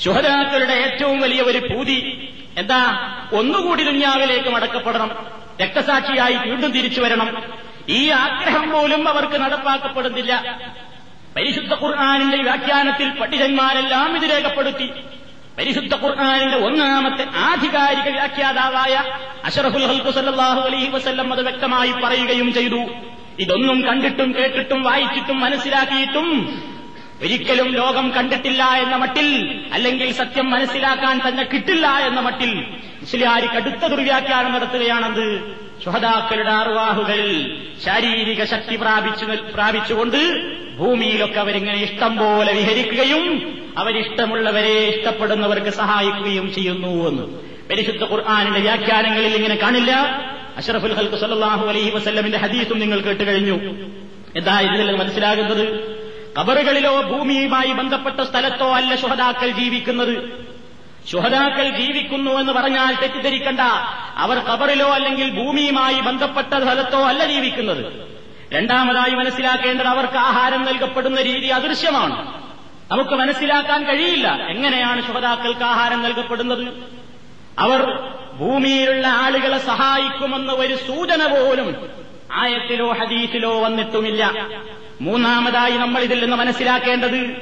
ശുഹദാക്കളുടെ 0.00 0.72
ഏറ്റവും 0.72 1.20
വലിയ 1.20 1.42
ഒരു 1.42 1.58
പൂതി 1.58 2.28
എന്താ? 2.56 3.10
ഒന്നുകൂടി 3.32 3.84
ദുന്യാവിലേക്ക് 3.84 4.48
മടക്കപ്പെടണം. 4.48 5.10
രക്തസാക്ഷിയായി 5.62 6.34
വീണ്ടും 6.34 6.70
തിരിച്ചു 6.70 7.00
വരണം. 7.00 7.42
ഈ 7.88 8.10
ആഗ്രഹം 8.10 8.70
പോലും 8.70 9.08
അവർക്ക് 9.08 9.40
നടപ്പാക്കപ്പെടുന്നില്ല. 9.40 10.58
പരിശുദ്ധ 11.36 11.72
ഖുർആാനിന്റെ 11.72 12.36
വ്യാഖ്യാനത്തിൽ 12.36 13.10
പണ്ഡിതന്മാരെല്ലാം 13.10 14.16
ഇത് 14.16 14.30
രേഖപ്പെടുത്തി. 14.30 14.90
പരിശുദ്ധ 15.58 15.94
ഖുർആാനിന്റെ 15.94 16.56
ഒന്നാമത്തെ 16.56 17.26
ആധികാരിക 17.36 18.12
വ്യാഖ്യാതാവായ 18.12 19.02
അഷറഫുൽ 19.44 19.86
ഹൽക്കു 19.86 20.10
സല്ലാഹു 20.10 20.60
അലൈഹി 20.60 20.90
വസല്ലം 20.90 21.32
അത് 21.32 21.42
വ്യക്തമായി 21.42 21.92
പറയുകയും 21.92 22.52
ചെയ്തു. 22.52 22.86
ഇതൊന്നും 23.38 23.86
കണ്ടിട്ടും 23.86 24.34
കേട്ടിട്ടും 24.34 24.82
വായിച്ചിട്ടും 24.82 25.40
മനസ്സിലാക്കിയിട്ടും 25.40 26.28
ഒരിക്കലും 27.22 27.72
ലോകം 27.72 28.10
കണ്ടിട്ടില്ല 28.10 28.64
എന്ന 28.64 28.96
മട്ടിൽ 28.96 29.60
അല്ലെങ്കിൽ 29.72 30.12
സത്യം 30.12 30.50
മനസ്സിലാക്കാൻ 30.50 31.20
തന്നെ 31.28 31.42
കിട്ടില്ല 31.42 31.86
എന്ന 31.86 32.20
മട്ടിൽ 32.20 32.54
മുസ്ലിയാരി 33.00 33.46
കടുത്ത 33.46 33.86
ദുർവ്യാഖ്യാനം 33.86 34.52
നടത്തുകയാണെന്ന് 34.52 35.54
ശുഹദാക്കളുടെ 35.84 36.50
അർവാഹുകൾ 36.50 37.40
ശാരീരിക 37.84 38.44
ശക്തി 38.44 38.76
പ്രാപിച്ചു 38.76 39.24
പ്രാപിച്ചുകൊണ്ട് 39.24 40.16
ഭൂമിയിലൊക്കെ 40.76 41.40
അവരിങ്ങനെ 41.40 41.82
ഇഷ്ടം 41.82 42.16
പോലെ 42.16 42.52
വിഹരിക്കുകയും 42.52 43.56
അവരിഷ്ടമുള്ളവരെ 43.78 44.88
ഇഷ്ടപ്പെടുന്നവർക്ക് 44.88 45.70
സഹായിക്കുകയും 45.70 46.54
ചെയ്യുന്നു 46.54 47.08
എന്ന്. 47.08 47.22
പരിശുദ്ധ 47.70 48.04
ഖുർആാനിന്റെ 48.04 48.60
വ്യാഖ്യാനങ്ങളിൽ 48.60 49.36
ഇങ്ങനെ 49.36 49.54
കാണില്ല. 49.54 49.92
അഷറഫുൽ 50.56 50.94
ഹൽക്ക് 50.94 51.16
സല്ലാഹു 51.16 51.66
അലൈഹി 51.66 51.90
വസ്ല്ലമിന്റെ 51.90 52.38
ഹദീസും 52.38 52.78
നിങ്ങൾ 52.78 53.00
കേട്ടുകഴിഞ്ഞു. 53.00 53.54
എന്താ 54.36 54.60
ഇതിൽ 54.60 54.96
മനസ്സിലാകുന്നത്? 54.96 55.95
കബറുകളിലോ 56.38 57.02
ഭൂമിയുമായി 57.02 57.72
ബന്ധപ്പെട്ട 57.72 58.20
സ്ഥലത്തോ 58.20 58.74
അല്ല 58.74 58.96
ശുഹദാക്കൾ 58.96 59.50
ജീവിക്കുന്നത്. 59.50 60.46
ശുഹദാക്കൾ 61.10 61.70
ജീവിക്കുന്നു 61.70 62.30
എന്ന് 62.30 62.52
പറഞ്ഞാൽ 62.52 62.94
തെറ്റിദ്ധരിക്കണ്ട. 62.94 63.60
അവർ 64.16 64.38
കബറിലോ 64.38 64.88
അല്ലെങ്കിൽ 64.88 65.30
ഭൂമിയുമായി 65.30 66.00
ബന്ധപ്പെട്ട 66.00 66.48
സ്ഥലത്തോ 66.48 66.98
അല്ല 66.98 67.26
ജീവിക്കുന്നത്. 67.26 68.16
രണ്ടാമതായി 68.52 69.14
മനസ്സിലാക്കേണ്ടത് 69.14 69.86
അവർക്ക് 69.86 70.18
ആഹാരം 70.18 70.64
നൽകപ്പെടുന്ന 70.64 71.22
രീതി 71.22 71.46
അദൃശ്യമാണ്. 71.46 72.42
നമുക്ക് 72.90 73.10
മനസ്സിലാക്കാൻ 73.10 73.84
കഴിയില്ല 73.84 74.28
എങ്ങനെയാണ് 74.28 75.06
ശുഹദാക്കൾക്ക് 75.06 75.64
ആഹാരം 75.64 76.02
നൽകപ്പെടുന്നത്. 76.02 76.68
അവർ 77.58 78.10
ഭൂമിയിലുള്ള 78.34 79.06
ആളുകളെ 79.06 79.58
സഹായിക്കുമെന്ന 79.58 80.52
ഒരു 80.52 80.76
സൂചന 80.76 81.26
പോലും 81.26 81.90
ആയത്തിലോ 82.32 82.92
ഹദീസിലോ 82.92 83.60
വന്നിട്ടുമില്ല. 83.60 84.34
മൂന്നാമതായി 85.00 85.72
നമ്മൾ 85.72 86.02
ഇതിൽ 86.02 86.20
നിന്ന് 86.20 86.36
മനസ്സിലാക്കേണ്ടത് 86.36 87.36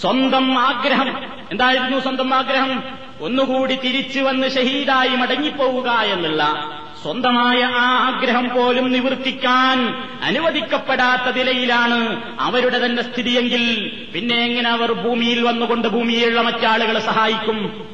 സ്വന്തം 0.00 0.58
ആഗ്രഹം. 0.58 1.22
എന്തായിരുന്നു 1.50 1.98
സ്വന്തം 1.98 2.34
ആഗ്രഹം? 2.34 2.82
ഒന്നുകൂടി 3.20 3.74
തിരിച്ചു 3.74 4.20
വന്ന് 4.20 4.50
ഷഹീദായി 4.50 5.08
മടങ്ങിപ്പോവുക 5.08 5.90
എന്നുള്ള 5.90 6.70
സ്വന്തമായ 7.02 7.62
ആ 7.64 7.98
ആഗ്രഹം 8.06 8.48
പോലും 8.48 8.92
നിവർത്തിക്കാൻ 8.92 10.04
അനുവദിക്കപ്പെടാത്ത 10.22 11.36
നിലയിലാണ് 11.36 12.22
അവരുടെ 12.40 12.86
തന്നെ 12.86 13.02
സ്ഥിതിയെങ്കിൽ 13.02 13.92
പിന്നെ 14.14 14.34
എങ്ങനെ 14.34 14.70
അവർ 14.70 14.92
ഭൂമിയിൽ 14.92 15.42
വന്നുകൊണ്ട് 15.42 15.88
ഭൂമിയിലുള്ള 15.88 16.40
മറ്റാളുകളെ 16.40 17.00
സഹായിക്കും? 17.00 17.86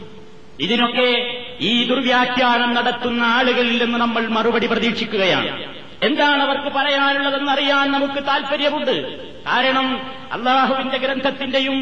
ഇതിനൊക്കെ 0.60 1.38
ഈ 1.60 1.84
ദുർവ്യാഖ്യാനം 1.84 2.74
നടത്തുന്ന 2.74 3.22
ആളുകളിൽ 3.22 3.84
നിന്ന് 3.84 3.98
നമ്മൾ 3.98 4.28
മറുപടി 4.28 4.66
പ്രതീക്ഷിക്കുകയാണ്. 4.66 5.75
എന്താണ് 6.02 6.42
അവർക്ക് 6.42 6.68
പറയാനുള്ളതെന്ന് 6.68 7.52
അറിയാൻ 7.52 7.92
നമുക്ക് 7.92 8.26
താൽപ്പര്യമുണ്ട് 8.26 8.94
കാരണം 9.46 9.86
അള്ളാഹുവിന്റെ 10.32 10.98
ഗ്രന്ഥത്തിന്റെയും 10.98 11.76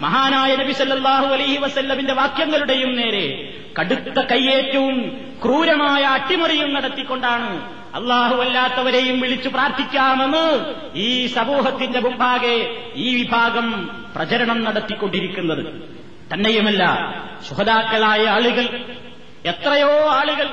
മഹാനായ 0.00 0.56
നബി 0.56 0.72
സല്ലാഹു 0.72 1.26
അലൈഹി 1.26 1.58
വസല്ലമിന്റെ 1.58 2.12
വാക്യങ്ങളുടെയും 2.12 2.96
നേരെ 2.96 3.26
കടുത്ത 3.80 4.18
കയ്യേറ്റവും 4.32 4.96
ക്രൂരമായ 5.42 6.02
അട്ടിമറിയും 6.04 6.74
നടത്തിക്കൊണ്ടാണ് 6.74 7.48
അള്ളാഹു 7.94 8.34
അല്ലാത്തവരെയും 8.34 9.20
വിളിച്ചു 9.20 9.48
പ്രാർത്ഥിക്കാമെന്ന് 9.48 10.46
ഈ 10.94 11.26
സമൂഹത്തിന്റെ 11.26 12.00
മുമ്പാകെ 12.00 12.56
ഈ 12.96 13.16
വിഭാഗം 13.16 13.66
പ്രചരണം 14.16 14.64
നടത്തിക്കൊണ്ടിരിക്കുന്നത്. 14.64 15.62
തന്നെയുമല്ല 16.32 16.82
സുഹതാക്കളായ 17.48 18.26
ആളുകൾ 18.26 18.66
എത്രയോ 19.44 20.08
ആളുകൾ 20.10 20.46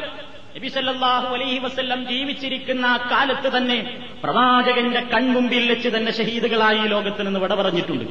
നബിസല്ലാഹു 0.55 1.27
അലൈഹി 1.35 1.59
വസ്ല്ലം 1.59 2.05
ജീവിച്ചിരിക്കുന്ന 2.05 2.85
ആ 2.85 2.97
കാലത്ത് 3.11 3.57
തന്നെ 3.57 3.77
പ്രവാചകന്റെ 4.23 4.99
കൺമുമ്പിൽ 5.13 5.63
വെച്ച് 5.69 5.89
തന്നെ 5.89 6.11
ഷഹീദുകളായി 6.11 6.87
ലോകത്ത് 6.87 7.25
നിന്ന് 7.25 7.39
വിട 7.39 7.53
പറഞ്ഞിട്ടുണ്ട് 7.53 8.05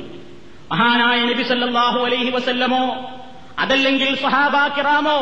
മഹാനായ 0.71 1.21
നബി 1.25 1.43
സല്ലാഹു 1.43 1.99
അലൈഹി 1.99 2.31
വസല്ലമോ 2.31 2.85
അതല്ലെങ്കിൽ 3.59 4.15
സഹാബാക്കിറാമോ 4.17 5.19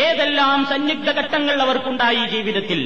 ഏതെല്ലാം 0.00 0.66
സന്നിഗ്ധ 0.66 1.10
ഘട്ടങ്ങൾ 1.10 1.62
അവർക്കുണ്ടായി 1.62 2.24
ജീവിതത്തിൽ? 2.26 2.80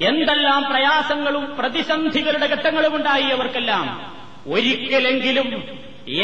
എന്തെല്ലാം 0.00 0.62
പ്രയാസങ്ങളും 0.64 1.44
പ്രതിസന്ധികളുടെ 1.58 2.46
ഘട്ടങ്ങളും 2.46 2.96
ഉണ്ടായി 2.96 3.28
അവർക്കെല്ലാം? 3.30 3.86
ഒരിക്കലെങ്കിലും 4.50 5.48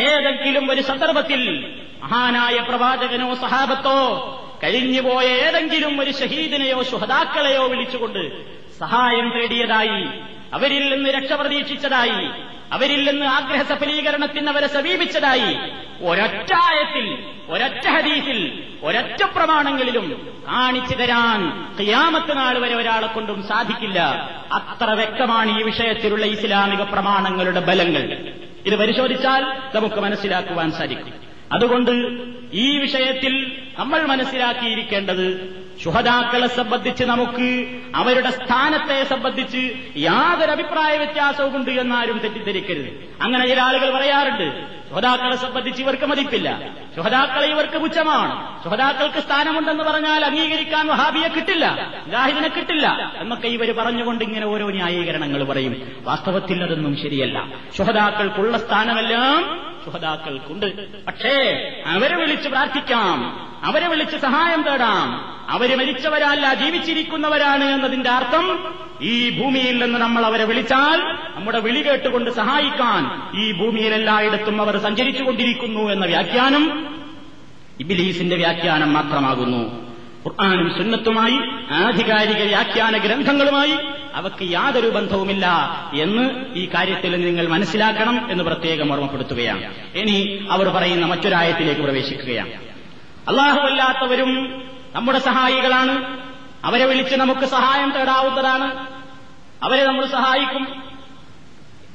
ഏതെങ്കിലും 0.05 0.71
ഒരു 0.71 0.83
സന്ദർഭത്തിൽ 0.83 1.41
മഹാനായ 2.03 2.59
പ്രവാചകനോ 2.69 3.35
സഹാബത്തോ 3.35 3.99
കഴിഞ്ഞുപോയ 4.63 5.25
ഏതെങ്കിലും 5.25 6.01
ഒരു 6.01 6.11
ഷഹീദിനെയോ 6.11 6.83
ശുഹതാക്കളെയോ 6.83 7.67
വിളിച്ചുകൊണ്ട് 7.67 8.45
സഹായം 8.79 9.33
തേടിയതായി 9.39 10.05
അവരിൽ 10.53 10.95
നിന്ന് 10.95 11.11
രക്ഷ 11.11 11.33
പ്രതീക്ഷിച്ചതായി 11.33 12.31
അവരിൽ 12.73 13.11
നിന്ന് 13.11 13.27
ആഗ്രഹ 13.27 13.63
സഫലീകരണത്തിന് 13.63 14.49
അവരെ 14.49 14.67
സമീപിച്ചതായി 14.67 15.57
ഒരൊറ്റായത്തിൽ 16.05 17.19
ഒരൊറ്റ 17.49 17.89
ഹദീസിൽ 17.89 18.65
ഒരൊറ്റ 18.83 19.25
പ്രമാണങ്ങളിലും 19.25 20.37
കാണിച്ചു 20.49 20.95
തരാൻ 20.95 21.41
ക്യാമത്ത് 21.85 22.37
നാൾ 22.37 22.59
വരെ 22.59 22.75
ഒരാളെ 22.75 23.07
കൊണ്ടും 23.07 23.43
സാധിക്കില്ല. 23.49 24.01
അത്ര 24.53 24.91
വ്യക്തമാണ് 24.91 25.61
ഈ 25.61 25.63
വിഷയത്തിലുള്ള 25.63 26.27
ഇസ്ലാമിക 26.27 26.83
പ്രമാണങ്ങളുടെ 26.83 27.61
ബലങ്ങൾ. 27.61 28.33
ഇത് 28.67 28.77
പരിശോധിച്ചാൽ 28.77 29.43
നമുക്ക് 29.75 29.97
മനസ്സിലാക്കുവാൻ 29.97 30.73
സാധിക്കും. 30.73 31.22
അതുകൊണ്ട് 31.53 31.93
ഈ 32.53 32.79
വിഷയത്തിൽ 32.79 33.53
നമ്മൾ 33.79 34.03
മനസ്സിലാക്കിയിരിക്കേണ്ടത് 34.03 35.63
ശുഹദാക്കളെ 35.85 36.47
സംബന്ധിച്ച് 36.47 37.05
നമുക്ക് 37.05 37.81
അവരുടെ 37.95 38.31
സ്ഥാനത്തെ 38.31 39.05
സംബന്ധിച്ച് 39.05 39.73
യാതൊരു 39.97 40.51
അഭിപ്രായ 40.51 40.97
വ്യത്യാസവും 40.97 41.57
ഉണ്ട് 41.57 41.71
എന്നാരും 41.71 42.19
തെറ്റിദ്ധരിക്കരുത്. 42.19 43.15
അങ്ങനെ 43.23 43.47
ചില 43.47 43.61
ആളുകൾ 43.61 43.95
പറയാറുണ്ട് 43.95 44.67
ശുഹദാക്കളെ 44.91 45.37
സംബന്ധിച്ച് 45.37 45.83
ഇവർക്ക് 45.83 46.07
മതിപ്പില്ല. 46.07 46.75
ശുഹദാക്കളെ 46.97 47.47
ഇവർക്ക് 47.47 47.79
പുച്ഛമാണ്. 47.79 48.65
ശുഹദാക്കൾക്ക് 48.65 49.19
സ്ഥാനമുണ്ടെന്ന് 49.19 49.85
പറഞ്ഞാൽ 49.85 50.25
അംഗീകരിക്കാൻ 50.25 50.87
വഹാബിയെ 50.87 51.29
കിട്ടില്ല 51.29 51.93
ജാഹിദിനെ 52.09 52.49
കിട്ടില്ല. 52.49 53.13
എന്നൊക്കെ 53.17 53.47
ഇവർ 53.47 53.73
പറഞ്ഞുകൊണ്ട് 53.73 54.25
ഇങ്ങനെ 54.25 54.47
ഓരോ 54.47 54.71
ന്യായീകരണങ്ങൾ 54.71 55.45
പറയും. 55.45 55.93
വാസ്തവത്തിൽ 56.03 56.63
അതൊന്നും 56.63 56.97
ശരിയല്ല. 56.97 57.53
ശുഹദാക്കൾക്കുള്ള 57.79 58.59
സ്ഥാനമെല്ലാം 58.59 59.72
ശുഹതാക്കൾക്കുണ്ട് 59.85 61.05
പക്ഷേ 61.05 61.35
അവരെ 61.87 62.17
വിളിച്ച് 62.17 62.49
പ്രാർത്ഥിക്കാം. 62.49 63.49
അവരെ 63.65 63.89
വിളിച്ച് 63.89 64.17
സഹായം 64.17 64.63
തേടാം. 64.63 65.33
അവർ 65.51 65.79
മരിച്ചവരല്ല 65.79 66.55
ജീവിച്ചിരിക്കുന്നവരാണ് 66.55 67.65
എന്നതിന്റെ 67.65 68.11
അർത്ഥം 68.11 68.75
ഈ 69.03 69.41
ഭൂമിയിൽ 69.41 69.85
നിന്ന് 69.85 69.99
നമ്മൾ 69.99 70.27
അവരെ 70.27 70.45
വിളിച്ചാൽ 70.45 71.01
നമ്മുടെ 71.37 71.61
വിളി 71.61 71.83
കേട്ടുകൊണ്ട് 71.83 72.31
സഹായിക്കാൻ 72.31 73.33
ഈ 73.41 73.53
ഭൂമിയിൽ 73.53 73.95
എല്ലായിടത്തും 73.95 74.63
അവർ 74.63 74.79
സഞ്ചരിച്ചുകൊണ്ടിരിക്കുന്നു 74.79 75.91
എന്ന 75.91 76.07
വ്യാഖ്യാനം 76.07 76.97
ഇബിലീസിന്റെ 77.81 78.37
വ്യാഖ്യാനം 78.37 78.93
മാത്രമാകുന്നു. 78.93 79.92
ഖുർആാനും 80.29 80.75
സുന്നത്തുമായി 80.77 81.39
ആധികാരിക 81.71 82.43
വ്യാഖ്യാന 82.43 82.97
ഗ്രന്ഥങ്ങളുമായി 82.97 83.75
അവക്ക് 84.15 84.43
യാതൊരു 84.43 84.89
ബന്ധവുമില്ല 84.89 85.47
എന്ന് 85.95 86.45
ഈ 86.55 86.69
കാര്യത്തിൽ 86.75 87.21
നിങ്ങൾ 87.21 87.47
മനസ്സിലാക്കണം 87.47 88.31
എന്ന് 88.31 88.45
പ്രത്യേകം 88.45 88.93
ഓർമ്മപ്പെടുത്തുകയാണ്. 88.93 89.75
ഇനി 89.95 90.47
അവർ 90.51 90.69
പറയുന്ന 90.69 91.07
മറ്റൊരായത്തിലേക്ക് 91.07 91.81
പ്രവേശിക്കുകയാണ്. 91.81 92.51
അള്ളാഹുവല്ലാത്തവരും 93.29 94.63
നമ്മുടെ 94.95 95.19
സഹായികളാണ്. 95.19 96.19
അവരെ 96.65 96.87
വിളിച്ച് 96.87 97.15
നമുക്ക് 97.15 97.45
സഹായം 97.47 97.91
തേടാവുന്നതാണ്. 97.91 98.87
അവരെ 99.63 99.85
നമ്മൾ 99.85 100.07
സഹായിക്കും. 100.07 100.83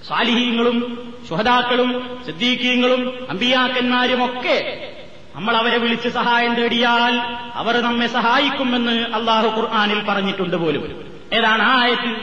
സാലിഹീങ്ങളും 0.07 1.13
ശുഹദാക്കളും 1.29 2.19
സിദ്ദീഖീങ്ങളും 2.25 3.27
അമ്പിയാക്കന്മാരുമൊക്കെ 3.29 4.89
നമ്മൾ 5.37 5.57
അവരെ 5.57 5.77
വിളിച്ച് 5.77 6.09
സഹായം 6.09 6.55
തേടിയാൽ 6.55 7.15
അവർ 7.55 7.81
നമ്മെ 7.81 8.07
സഹായിക്കുമെന്ന് 8.07 8.91
അള്ളാഹു 8.91 9.47
ഖുർആാനിൽ 9.47 10.03
പറഞ്ഞിട്ടുണ്ട് 10.03 10.55
പോലും. 10.55 11.05
ഏതാണ് 11.33 11.63
ആ 11.63 11.81
ആയത്ത്? 11.81 12.15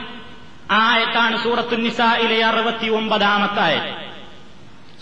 ആ 0.70 0.92
ആയത്താണ് 0.92 1.38
സൂറത്തു 1.44 1.76
നിസായിലെ 1.76 2.44
അറുപത്തി 2.44 2.88
ഒമ്പതാമത്തായ 2.88 3.94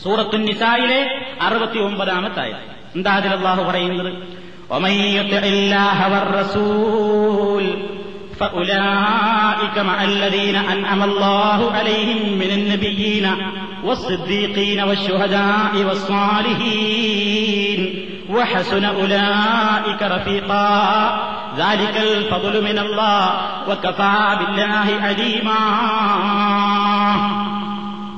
സൂറത്തു 0.03 0.37
നിസായിലെ 0.37 1.25
അറുപത്തി 1.41 1.79
ഒമ്പതാമത്തായ 1.79 2.55
എന്താ 2.95 3.13
അതിൽ 3.15 3.31
അള്ളാഹു 3.31 3.63
പറയുന്നത്? 3.63 4.13
فأولئك 8.42 9.78
مع 9.80 10.04
الذين 10.04 10.56
أنعم 10.56 11.04
الله 11.04 11.72
عليهم 11.72 12.20
من 12.34 12.52
النبيين 12.52 13.26
والصديقين 13.84 14.80
والشهداء 14.82 15.74
والصالحين 15.88 17.80
وحسن 18.30 18.86
أولئك 18.86 20.02
رفيقا 20.04 20.68
ذلك 21.58 21.98
الفضل 22.00 22.64
من 22.64 22.80
الله 22.80 23.22
وكفى 23.70 24.20
بالله 24.40 24.88
عليما 25.02 25.62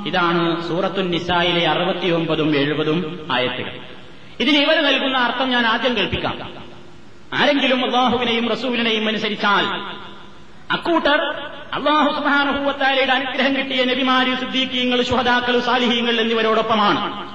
ഇതാണ് 0.09 0.43
സൂറത്തു 0.67 1.01
നിസായിലെ 1.07 1.63
അറുപത്തിയൊമ്പതും 1.71 2.49
എഴുപതും 2.61 2.99
ആയത്തുകൾ 3.31 3.73
ഇതിന് 4.39 4.59
ഇവർ 4.65 4.77
നൽകുന്ന 4.87 5.17
അർത്ഥം 5.19 5.47
ഞാൻ 5.49 5.63
ആദ്യം 5.65 5.93
കേൾപ്പിക്കാം 5.97 6.35
ആരെങ്കിലും 7.33 7.81
അള്ളാഹുവിനെയും 7.87 8.45
റസൂലിനെയും 8.53 9.05
അനുസരിച്ചാൽ 9.11 9.65
അക്കൂട്ടർ 10.70 11.20
അള്ളാഹു 11.74 12.14
സുബാനഹൂവത്താലയുടെ 12.14 13.12
അനുഗ്രഹം 13.12 13.56
കിട്ടിയ 13.56 13.84
നബിമാരി 13.84 14.34
സിദ്ദീഖീങ്ങൾ 14.34 15.02
ശുഹദാക്കൾ 15.02 15.60
സാലിഹീങ്ങൾ 15.60 16.20
എന്നിവരോടൊപ്പമാണ്. 16.20 17.34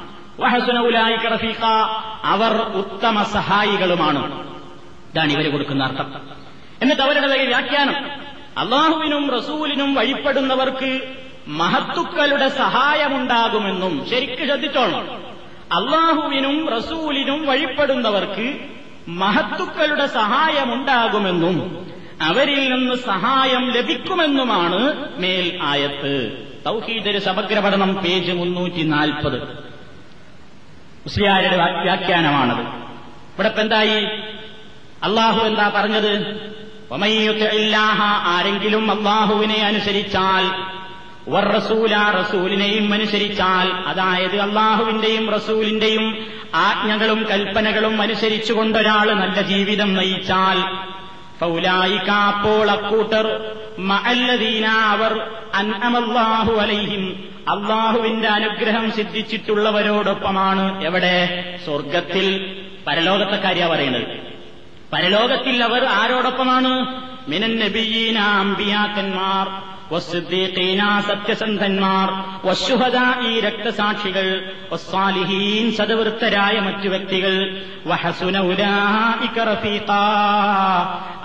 അവർ 2.24 2.54
ഉത്തമ 2.58 3.24
സഹായികളുമാണ്. 3.24 4.48
ഇതാണ് 5.12 5.32
ഇവർ 5.32 5.52
കൊടുക്കുന്ന 5.52 5.84
അർത്ഥം. 5.84 6.14
എന്നിട്ട് 6.82 7.02
അവരുടെ 7.02 7.28
വ്യാഖ്യാനം 7.28 7.96
അള്ളാഹുവിനും 8.58 9.32
റസൂലിനും 9.32 9.96
വഴിപ്പെടുന്നവർക്ക് 9.96 11.16
മഹത്തുക്കളുടെ 11.48 12.50
സഹായമുണ്ടാകുമെന്നും 12.50 14.10
ശരിക്ക് 14.10 14.48
ശ്രദ്ധിച്ചോണം. 14.48 15.30
അള്ളാഹുവിനും 15.74 16.70
റസൂലിനും 16.70 17.46
വഴിപ്പെടുന്നവർക്ക് 17.46 18.60
മഹത്തുക്കളുടെ 19.08 20.08
സഹായമുണ്ടാകുമെന്നും 20.08 21.89
അവരിൽ 22.22 22.72
നിന്ന് 22.72 22.96
സഹായം 22.96 23.72
ലഭിക്കുമെന്നുമാണ് 23.72 24.82
മേൽ 25.20 25.60
ആയത്ത്. 25.62 26.14
തൗഹീദര് 26.66 27.20
സമഗ്ര 27.20 27.60
പഠനം 27.60 27.94
പേജ് 27.94 28.32
മുന്നൂറ്റി 28.32 28.84
നാൽപ്പത് 28.84 29.42
മുസ്ലിയാരുടെ 31.06 31.56
വ്യാഖ്യാനമാണത്. 31.82 32.62
ഇവിടെ 32.62 33.54
എന്തായി? 33.58 34.06
അള്ളാഹു 35.04 35.40
എന്താ 35.46 35.72
പറഞ്ഞത്? 35.76 36.12
ആരെങ്കിലും 38.26 38.92
അള്ളാഹുവിനെ 38.92 39.66
അനുസരിച്ചാൽ 39.66 40.46
റസൂല 41.58 41.96
റസൂലിനെയും 41.98 42.94
അനുസരിച്ചാൽ 42.94 43.72
അതായത് 43.88 44.40
അള്ളാഹുവിന്റെയും 44.40 45.30
റസൂലിന്റെയും 45.30 46.28
ആജ്ഞകളും 46.56 47.26
കൽപ്പനകളും 47.30 48.02
അനുസരിച്ചുകൊണ്ടൊരാൾ 48.02 49.14
നല്ല 49.14 49.42
ജീവിതം 49.42 49.94
നയിച്ചാൽ 49.94 50.58
ഫൗലായിക്ക 51.40 52.10
അവർ 54.72 55.22
അൻഅമല്ലാഹു 55.56 56.54
അലൈഹിം. 56.54 57.30
അള്ളാഹുവിന്റെ 57.48 58.28
അനുഗ്രഹം 58.28 58.92
സിദ്ധിച്ചിട്ടുള്ളവരോടൊപ്പമാണ് 58.92 60.84
എവിടെ? 60.84 61.50
സ്വർഗത്തിൽ. 61.66 62.56
പരലോകത്തെ 62.88 63.36
കാര്യ 63.36 63.66
പറയുന്നത്? 63.66 64.18
പരലോകത്തിൽ 64.94 65.64
അവർ 65.64 65.86
ആരോടൊപ്പമാണ്? 65.86 67.04
മിനൻ 67.30 67.60
നബിയീന 67.60 68.18
അമ്പിയാക്കന്മാർ 68.18 69.70
സത്യസന്ധന്മാർ 71.02 72.08
വശുഹദ 72.48 73.26
ഈ 73.28 73.40
രക്തസാക്ഷികൾ 73.40 74.52
സദവൃത്തരായ 75.72 76.60
മറ്റു 76.60 76.88
വ്യക്തികൾ 76.90 77.64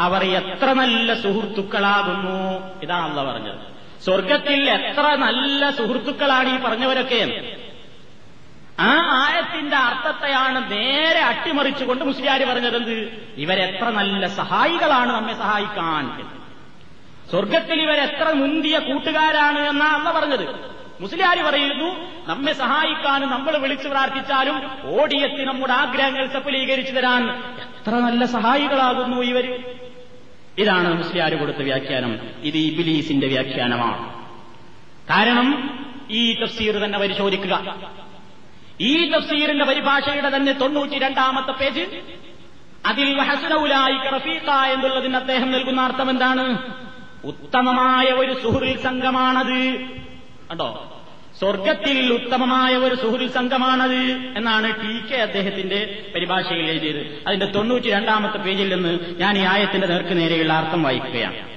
അവർ 0.04 0.22
എത്ര 0.40 0.68
നല്ല 0.72 1.14
സുഹൃത്തുക്കളാകുന്നു. 1.14 2.38
ഇതാണല്ല 2.82 3.18
പറഞ്ഞത്. 3.30 3.60
സ്വർഗത്തിൽ 4.04 4.70
എത്ര 4.70 5.04
നല്ല 5.26 5.70
സുഹൃത്തുക്കളാണ് 5.70 6.48
ഈ 6.48 6.56
പറഞ്ഞവരൊക്കെ. 6.66 7.22
ആ 8.80 8.92
ആയത്തിന്റെ 9.22 9.76
അർത്ഥത്തെയാണ് 9.76 10.58
നേരെ 10.72 11.20
അട്ടിമറിച്ചുകൊണ്ട് 11.20 12.04
മുസ്ലിയാര് 12.04 12.44
പറഞ്ഞതെന്ത്? 12.50 12.96
ഇവരെത്ര 13.36 13.88
നല്ല 13.88 14.26
സഹായികളാണ് 14.26 15.12
നമ്മെ 15.12 15.34
സഹായിക്കാൻ. 15.34 16.04
സ്വർഗത്തിൽ 17.30 17.78
ഇവരെത്ര 17.82 18.32
മുന്തിയ 18.32 18.78
കൂട്ടുകാരാണ് 18.78 19.58
എന്നാ 19.58 19.86
അമ്മ 19.98 20.10
പറഞ്ഞത്. 20.10 20.46
മുസ്ലിയാർ 21.00 21.38
പറയുന്നു 21.46 21.88
നമ്മെ 22.26 22.52
സഹായിക്കാൻ 22.52 23.20
നമ്മൾ 23.30 23.54
വിളിച്ചു 23.58 23.88
പ്രാർത്ഥിച്ചാലും 23.88 24.56
ഓടിയെത്തി 24.84 25.42
നമ്മുടെ 25.44 25.72
ആഗ്രഹങ്ങൾ 25.72 26.26
സഫലീകരിച്ചു 26.26 26.92
തരാൻ 26.92 27.22
എത്ര 27.62 27.94
നല്ല 27.94 28.24
സഹായികളാകുന്നു 28.24 29.16
ഇവർ 29.22 29.46
ഇതാണ് 30.58 30.98
മുസ്ലിയാർ 30.98 31.34
കൊടുത്ത 31.34 31.58
വ്യാഖ്യാനം. 31.58 32.18
ഇത് 32.42 32.56
ഇബിലീസിന്റെ 32.56 33.26
വ്യാഖ്യാനമാണ്. 33.26 34.14
കാരണം 35.10 35.80
ഈ 36.10 36.40
തഫ്സീർ 36.42 36.74
തന്നെ 36.74 36.98
പരിശോധിക്കുക. 36.98 37.76
ഈ 38.80 39.10
തഫ്സീറിന്റെ 39.10 39.64
പരിഭാഷയുടെ 39.64 40.36
തന്നെ 40.36 40.52
തൊണ്ണൂറ്റി 40.52 40.98
രണ്ടാമത്തെ 40.98 41.52
പേജ് 41.52 42.00
അതിൽ 42.86 43.18
റഫീഖ 44.08 44.50
എന്നുള്ളതിന് 44.50 45.16
അദ്ദേഹം 45.16 45.52
നൽകുന്ന 45.52 45.80
അർത്ഥം 45.80 46.10
എന്താണ്? 46.10 46.72
ഉത്തമമായ 47.24 48.06
ഒരു 48.06 48.42
സുഹൃൽ 48.42 48.76
സംഘമാണത് 48.78 49.80
കണ്ടോ? 50.50 50.93
സ്വർഗത്തിൽ 51.38 52.12
ഉത്തമമായ 52.12 52.76
ഒരു 52.76 52.94
സുഹൃത്ത് 52.94 53.34
സംഘമാണത് 53.34 54.00
എന്നാണ് 54.36 54.68
ടി 54.82 54.92
കെ 55.08 55.16
അദ്ദേഹത്തിന്റെ 55.16 56.10
പരിഭാഷയിൽ 56.14 56.66
എഴുതിയത്. 56.66 57.24
അതിന്റെ 57.26 57.46
തൊണ്ണൂറ്റി 57.46 57.90
രണ്ടാമത്തെ 57.90 58.38
പേജിൽ 58.38 58.74
നിന്ന് 58.74 58.92
ഞാൻ 59.18 59.38
ഈ 59.38 59.40
ആയത്തിന്റെ 59.40 59.86
നേർക്ക് 59.86 60.20
നേരെയുള്ള 60.20 60.52
അർത്ഥം 60.52 60.82
വായിക്കുകയാണ്. 60.82 61.54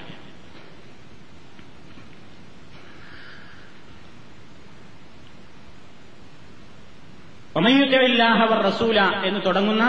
ഒമയുദ്ധവില്ലാഹവർ 7.55 8.59
റസൂല 8.61 8.99
എന്ന് 8.99 9.39
തുടങ്ങുന്ന 9.45 9.83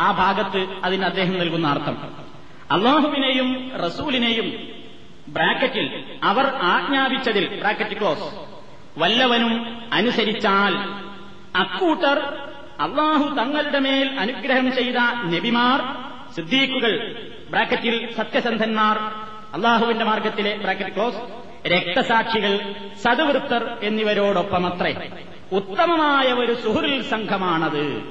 ആ 0.00 0.10
ഭാഗത്ത് 0.10 0.66
അതിന് 0.84 1.04
അദ്ദേഹം 1.04 1.38
നൽകുന്ന 1.38 1.68
അർത്ഥം. 1.68 1.96
അള്ളാഹുവിനെയും 2.72 3.72
റസൂലിനെയും 3.84 4.68
ബ്രാക്കറ്റിൽ 5.28 6.04
അവർ 6.22 6.46
ആജ്ഞാപിച്ചതിൽ 6.46 7.58
ബ്രാക്കറ്റ് 7.60 7.96
ക്ലോസ് 8.00 8.47
വല്ലവനും 8.98 9.78
അനുസരിച്ചാൽ 9.92 10.76
അക്കൂട്ടർ 11.56 12.18
അള്ളാഹു 12.80 13.34
തങ്ങളുടെ 13.34 13.78
മേൽ 13.78 14.20
അനുഗ്രഹം 14.20 14.72
ചെയ്ത 14.72 14.96
നബിമാർ 15.24 15.80
സിദ്ദീഖുകൾ 16.34 17.16
ബ്രാക്കറ്റിൽ 17.50 18.14
സത്യസന്ധന്മാർ 18.16 18.98
അള്ളാഹുവിന്റെ 19.54 20.04
മാർഗത്തിലെ 20.04 20.56
ബ്രാക്കറ്റ് 20.56 20.94
ക്ലോസ് 20.94 21.16
രക്തസാക്ഷികൾ 21.68 22.74
സതുവൃത്തർ 23.02 23.78
എന്നിവരോടൊപ്പമത്രേ. 23.82 25.10
ഉത്തമമായ 25.52 26.32
ഒരു 26.32 26.54
സുഹൃൽ 26.54 27.02
സംഘമാണത്. 27.02 28.02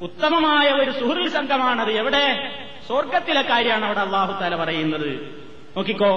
ഉത്തമമായ 0.00 0.68
ഒരു 0.68 0.90
സുഹൃൽ 0.90 1.28
സംഘമാണത്. 1.28 1.90
എവിടെ? 1.90 2.52
സ്വർഗത്തിലെ 2.86 3.42
കാര്യമാണ് 3.42 3.84
അവിടെ 3.84 4.00
അള്ളാഹു 4.00 4.40
താല 4.40 4.56
പറയുന്നത്. 4.56 5.42
നോക്കിക്കോ 5.76 6.14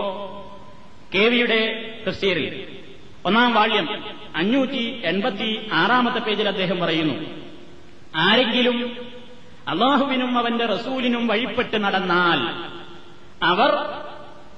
കെ 1.15 1.19
വിയുടെ 1.19 1.91
തഫ്സീറിൽ. 2.07 2.80
ഒന്നാം 3.25 3.53
വാള്യം 3.53 3.87
അഞ്ഞൂറ്റി 4.35 5.01
എൺപത്തി 5.05 5.69
ആറാമത്തെ 5.73 6.19
പേജിൽ 6.19 6.47
അദ്ദേഹം 6.47 6.79
പറയുന്നു 6.79 7.15
ആരെങ്കിലും 8.15 8.77
അള്ളാഹുവിനും 9.67 10.37
അവന്റെ 10.37 10.65
റസൂലിനും 10.65 11.27
വഴിപ്പെട്ട് 11.27 11.83
നടന്നാൽ 11.83 12.39
അവർ 13.43 13.71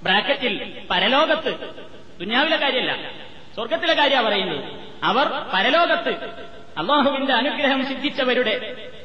ബ്രാക്കറ്റിൽ 0.03 0.53
പരലോകത്ത് 0.91 1.51
ദുന്യാവിലെ 2.19 2.55
കാര്യമല്ല 2.55 2.93
സ്വർഗത്തിലെ 3.55 3.93
കാര്യമാണ് 3.93 4.27
പറയുന്നത് 4.27 4.63
അവർ 5.03 5.27
പരലോകത്ത് 5.53 6.09
അള്ളാഹുവിന്റെ 6.77 7.33
അനുഗ്രഹം 7.33 7.85
സിദ്ധിച്ചവരുടെ 7.85 8.53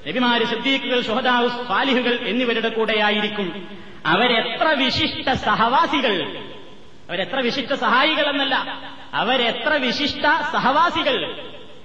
നബിമാര് 0.09 0.43
സിദ്ദീഖുകൾ 0.43 1.01
ഷുഹദാവ് 1.03 1.49
സ്വാലിഹുകൾ 1.49 2.19
എന്നിവരുടെ 2.27 2.69
കൂടെയായിരിക്കും. 2.69 3.67
അവരെത്ര 4.07 4.69
വിശിഷ്ട 4.69 5.33
സഹവാസികൾ 5.33 6.15
അവരെത്ര 7.09 7.39
വിശിഷ്ട 7.47 7.73
സഹായികളെന്നല്ല 7.83 8.55
അവരെത്ര 9.21 9.73
വിശിഷ്ട 9.85 10.25
സഹവാസികൾ 10.55 11.17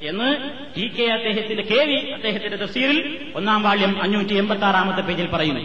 എന്ന് 0.10 0.30
ടി 0.76 0.86
കെ 0.96 1.06
അദ്ദേഹത്തിന്റെ 1.14 1.64
കെ 1.70 1.82
വി 1.90 1.98
അദ്ദേഹത്തിന്റെ 2.16 2.58
തഫ്സീറിൽ 2.64 2.98
ഒന്നാം 3.40 3.60
വാള്യം 3.66 3.94
അഞ്ഞൂറ്റി 4.04 4.34
എൺപത്തി 4.42 4.66
ആറാമത്തെ 4.70 5.04
പേജിൽ 5.08 5.28
പറയുന്നു. 5.34 5.62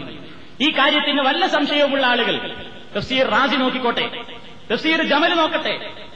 ഈ 0.59 0.69
കാര്യത്തിന് 0.77 1.21
വല്ല 1.27 1.43
സംശയവുമുള്ള 1.55 2.05
ആളുകൾ 2.11 2.35
തഫ്സീർ 2.95 3.25
റാജി 3.33 3.57
നോക്കിക്കോട്ടെ 3.61 4.05
തഫ്സീർ 4.69 5.01
ജമൽ 5.11 5.33
നോക്കട്ടെ 5.39 5.73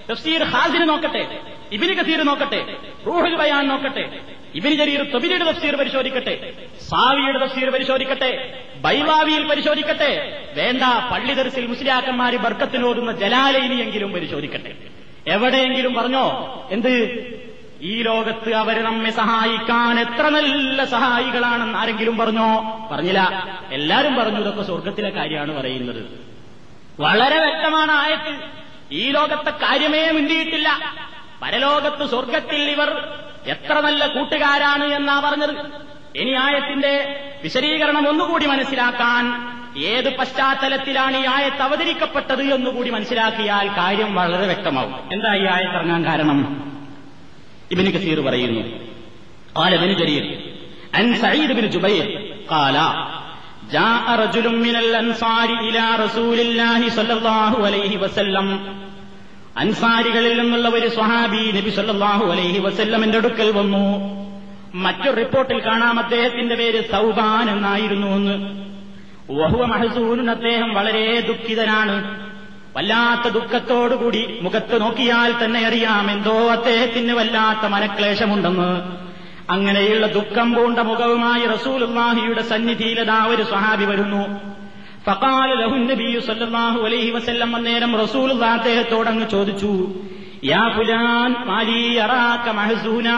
തഫ്സീർ 0.10 0.42
ഹാസിന് 0.54 0.86
നോക്കട്ടെ 0.90 1.24
ഇബിന് 1.72 1.94
കസീർ 2.00 2.22
നോക്കട്ടെ 2.30 2.62
റൂഹുൽ 3.06 3.36
ബയാൻ 3.42 3.64
നോക്കട്ടെ 3.72 4.04
ഇബിന് 4.56 4.76
ജരീർ 4.76 5.04
തൊബിലിയുടെ 5.04 5.52
തഫ്സീർ 5.52 5.76
പരിശോധിക്കട്ടെ 5.76 6.54
സാവിയുടെ 6.90 7.46
തഫ്സീർ 7.46 7.70
പരിശോധിക്കട്ടെ 7.70 8.62
ബൈവാവിയിൽ 8.82 9.48
പരിശോധിക്കട്ടെ 9.48 10.42
വേണ്ട 10.54 10.82
പള്ളി 11.12 11.34
ദർസിൽ 11.34 11.68
മുസ്ലിയാക്കന്മാര് 11.68 12.34
ബർക്കത്തിനോടുന്ന 12.34 13.12
ജലാലയിനിയെങ്കിലും 13.12 14.12
പരിശോധിക്കട്ടെ. 14.12 14.76
എവിടെയെങ്കിലും 15.28 15.94
പറഞ്ഞോ 15.94 16.26
എന്ത്? 16.72 16.90
ഈ 17.82 18.02
ലോകത്ത് 18.02 18.54
അവർ 18.54 18.84
നമ്മെ 18.84 19.12
സഹായിക്കാൻ 19.12 20.00
എത്ര 20.00 20.30
നല്ല 20.30 20.86
സഹായികളാണെന്ന് 20.86 21.78
ആരെങ്കിലും 21.78 22.18
പറഞ്ഞോ? 22.18 22.80
പറഞ്ഞില്ല. 22.92 23.48
എല്ലാരും 23.72 24.16
പറഞ്ഞു 24.16 24.40
ഇതൊക്കെ 24.40 24.64
സ്വർഗത്തിലെ 24.64 25.10
കാര്യമാണ് 25.10 25.58
പറയുന്നത്. 25.60 26.06
വളരെ 27.00 27.40
വ്യക്തമാണ് 27.40 27.92
ആയത്ത്. 27.92 28.40
ഈ 28.92 29.10
ലോകത്തെ 29.10 29.50
കാര്യമേ 29.50 30.12
മിണ്ടിയിട്ടില്ല. 30.12 30.96
പരലോകത്ത് 31.42 32.06
സ്വർഗത്തിൽ 32.10 32.62
ഇവർ 32.62 33.08
എത്ര 33.53 33.77
നല്ല 33.81 34.03
കൂട്ടുകാരാണ് 34.07 34.87
എന്നാ 34.99 35.17
പറഞ്ഞത് 35.21 35.55
ഇനി 36.21 36.33
ആയത്തിന്റെ 36.45 36.93
വിശദീകരണം 37.45 38.05
ഒന്നുകൂടി 38.09 38.47
മനസ്സിലാക്കാൻ 38.47 39.25
ഏത് 39.91 40.09
പശ്ചാത്തലത്തിലാണ് 40.19 41.17
ഈ 41.17 41.27
ആയത്ത് 41.35 41.63
അവതരിക്കപ്പെട്ടത് 41.63 42.43
എന്നുകൂടി 42.55 42.91
മനസ്സിലാക്കിയാൽ 42.91 43.67
കാര്യം 43.79 44.11
വളരെ 44.15 44.47
വ്യക്തമാവും 44.47 44.95
എന്താ 45.17 45.33
ഈ 45.35 45.45
ആയത്തിറങ്ങാൻ 45.57 46.03
കാരണം 46.05 46.41
ഇബിന് 47.75 47.93
കസീർ 47.97 48.21
പറയുന്നു 48.29 48.63
قال 49.55 49.73
ابن 49.75 49.91
جرير 49.95 50.25
عن 50.95 51.05
سعيد 51.17 51.51
بن 51.53 51.65
جبير 51.69 52.07
قال 52.49 52.77
جاء 53.71 54.07
رجل 54.17 54.47
من 54.59 54.77
الأنصار 54.77 55.49
إلى 55.61 55.85
رسول 55.97 56.39
الله 56.41 56.81
صلى 56.89 57.13
الله 57.13 57.53
عليه 57.67 57.93
وسلم 57.99 58.47
അൻസാരികളിൽ 59.58 60.42
നിന്നുള്ള 60.42 60.70
ഒരു 60.70 60.88
സ്വഹാബി 60.88 61.52
നബി 61.52 61.70
സല്ലാഹു 61.70 62.32
അലൈഹി 62.32 62.60
വസല്ലമിന്റെ 62.60 63.18
അടുക്കൽ 63.18 63.52
വന്നു. 63.52 64.00
മറ്റൊരു 64.76 65.16
റിപ്പോർട്ടിൽ 65.16 65.60
കാണാം 65.60 66.00
അദ്ദേഹത്തിന്റെ 66.00 66.56
പേര് 66.56 66.92
സൗബാൻ 66.92 67.50
എന്നായിരുന്നു 67.50 68.08
എന്ന്. 68.08 68.64
വഹുവ 69.32 69.66
മഹസൂൻ 69.66 70.30
അദ്ദേഹം 70.30 70.74
വളരെ 70.74 71.20
ദുഃഖിതനാണ്. 71.20 72.20
വല്ലാത്ത 72.78 73.34
ദുഃഖത്തോടുകൂടി 73.34 74.40
മുഖത്ത് 74.42 74.82
നോക്കിയാൽ 74.82 75.46
തന്നെ 75.46 75.68
അറിയാം 75.68 76.12
എന്തോ 76.12 76.52
അദ്ദേഹത്തിന് 76.52 77.14
വല്ലാത്ത 77.14 77.66
മനക്ലേശമുണ്ടെന്ന്. 77.68 78.82
അങ്ങനെയുള്ള 79.52 80.08
ദുഃഖം 80.08 80.54
പൂണ്ട 80.54 80.80
മുഖവുമായി 80.80 81.46
റസൂലുള്ളാഹിയുടെ 81.46 82.42
സന്നിധിയിലതാ 82.42 83.26
ഒരു 83.26 83.44
സ്വഹാബി 83.44 83.86
വരുന്നു. 83.86 84.53
ഫഖാല 85.06 85.54
ലഹു 85.54 85.76
നബിയു 85.76 86.20
സല്ലല്ലാഹു 86.20 86.80
അലൈഹി 86.80 87.10
വസല്ലം 87.10 87.56
അന്നേരം 87.56 87.92
ചോദിച്ചു 89.30 89.72
യാ 90.44 90.70
ഫുലാൻ 90.76 91.32
അറാക 92.00 92.50
മഹസൂനാ? 92.50 93.18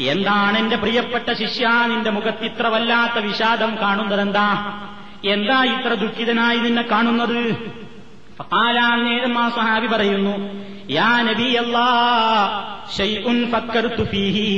എന്താണ് 0.00 0.58
എന്റെ 0.58 0.76
പ്രിയപ്പെട്ട 0.76 1.32
ശിഷ്യ? 1.32 1.68
നിന്റെ 1.86 2.10
മുഖത്ത് 2.10 2.44
ഇത്ര 2.44 2.66
വല്ലാത്ത 2.66 3.24
വിഷാദം 3.24 3.76
കാണുന്നതെന്താ? 3.82 4.48
എന്താ 5.24 5.64
ഇത്ര 5.64 5.94
ദുഃഖിതനായി 5.94 6.58
നിന്നെ 6.58 6.82
കാണുന്നത്? 6.82 7.38
ആ 9.38 9.48
സഹാബി 9.48 9.86
പറയുന്നു 9.86 10.34
യാ 10.90 11.22
നബി 11.22 11.48
ഫീഹി. 14.04 14.50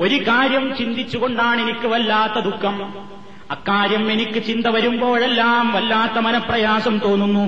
ഒരു 0.00 0.14
കാര്യം 0.14 0.76
ചിന്തിച്ചുകൊണ്ടാണ് 0.76 1.60
എനിക്ക് 1.60 1.86
വല്ലാത്ത 1.86 2.38
ദുഃഖം. 2.44 2.76
അക്കാര്യം 3.50 4.12
എനിക്ക് 4.12 4.42
ചിന്ത 4.42 4.66
വരുമ്പോഴെല്ലാം 4.66 5.72
വല്ലാത്ത 5.72 6.12
മനപ്രയാസം 6.12 6.98
തോന്നുന്നു. 6.98 7.44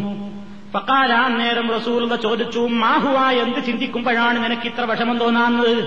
പക്കാലാ 0.75 1.29
നേരം 1.29 1.71
റസൂൽ 1.71 2.17
ചോദിച്ചു 2.17 2.59
മാഹുവ 2.59 3.31
എന്ത് 3.31 3.67
ചിന്തിക്കുമ്പോഴാണ് 3.67 4.45
നിനക്ക് 4.45 4.67
ഇത്ര 4.67 4.85
വിഷമം 4.85 5.19
തോന്നാന്നത് 5.19 5.79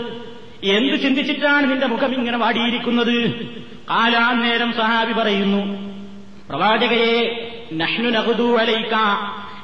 എന്ത് 0.63 1.01
ചിന്തിച്ചിട്ടാണ് 1.01 1.71
നിന്റെ 1.71 1.87
മുഖം 1.87 2.13
ഇങ്ങനെ 2.13 2.37
വാടിയിരിക്കുന്നത്? 2.37 3.45
കാലാ 3.89 4.31
നേരം 4.31 4.73
സഹാബി 4.73 5.13
പറയുന്നു 5.13 5.61
പ്രവാചകയെ 6.49 7.49
നഹ്നു 7.73 8.09
നഹുദു 8.09 8.57
അലൈക്ക 8.57 8.95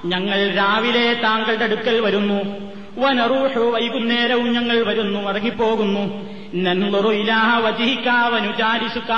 ഞങ്ങൾ 0.06 0.52
രാവിലെ 0.52 1.14
താങ്കളുടെ 1.14 1.64
അടുക്കൽ 1.64 2.00
വരുന്നു. 2.00 2.72
വനറൂഹു 2.98 3.60
വൈകുന്നേരവും 3.60 4.54
ഞങ്ങൾ 4.54 4.86
വരുന്നു 4.86 5.20
മടങ്ങിപ്പോകുന്നു. 5.20 6.28
നൻറുറു 6.54 7.10
ഇലാഹ 7.10 7.60
വജിഹിക്ക 7.60 8.10
വനുചാരിസുക്ക 8.10 9.12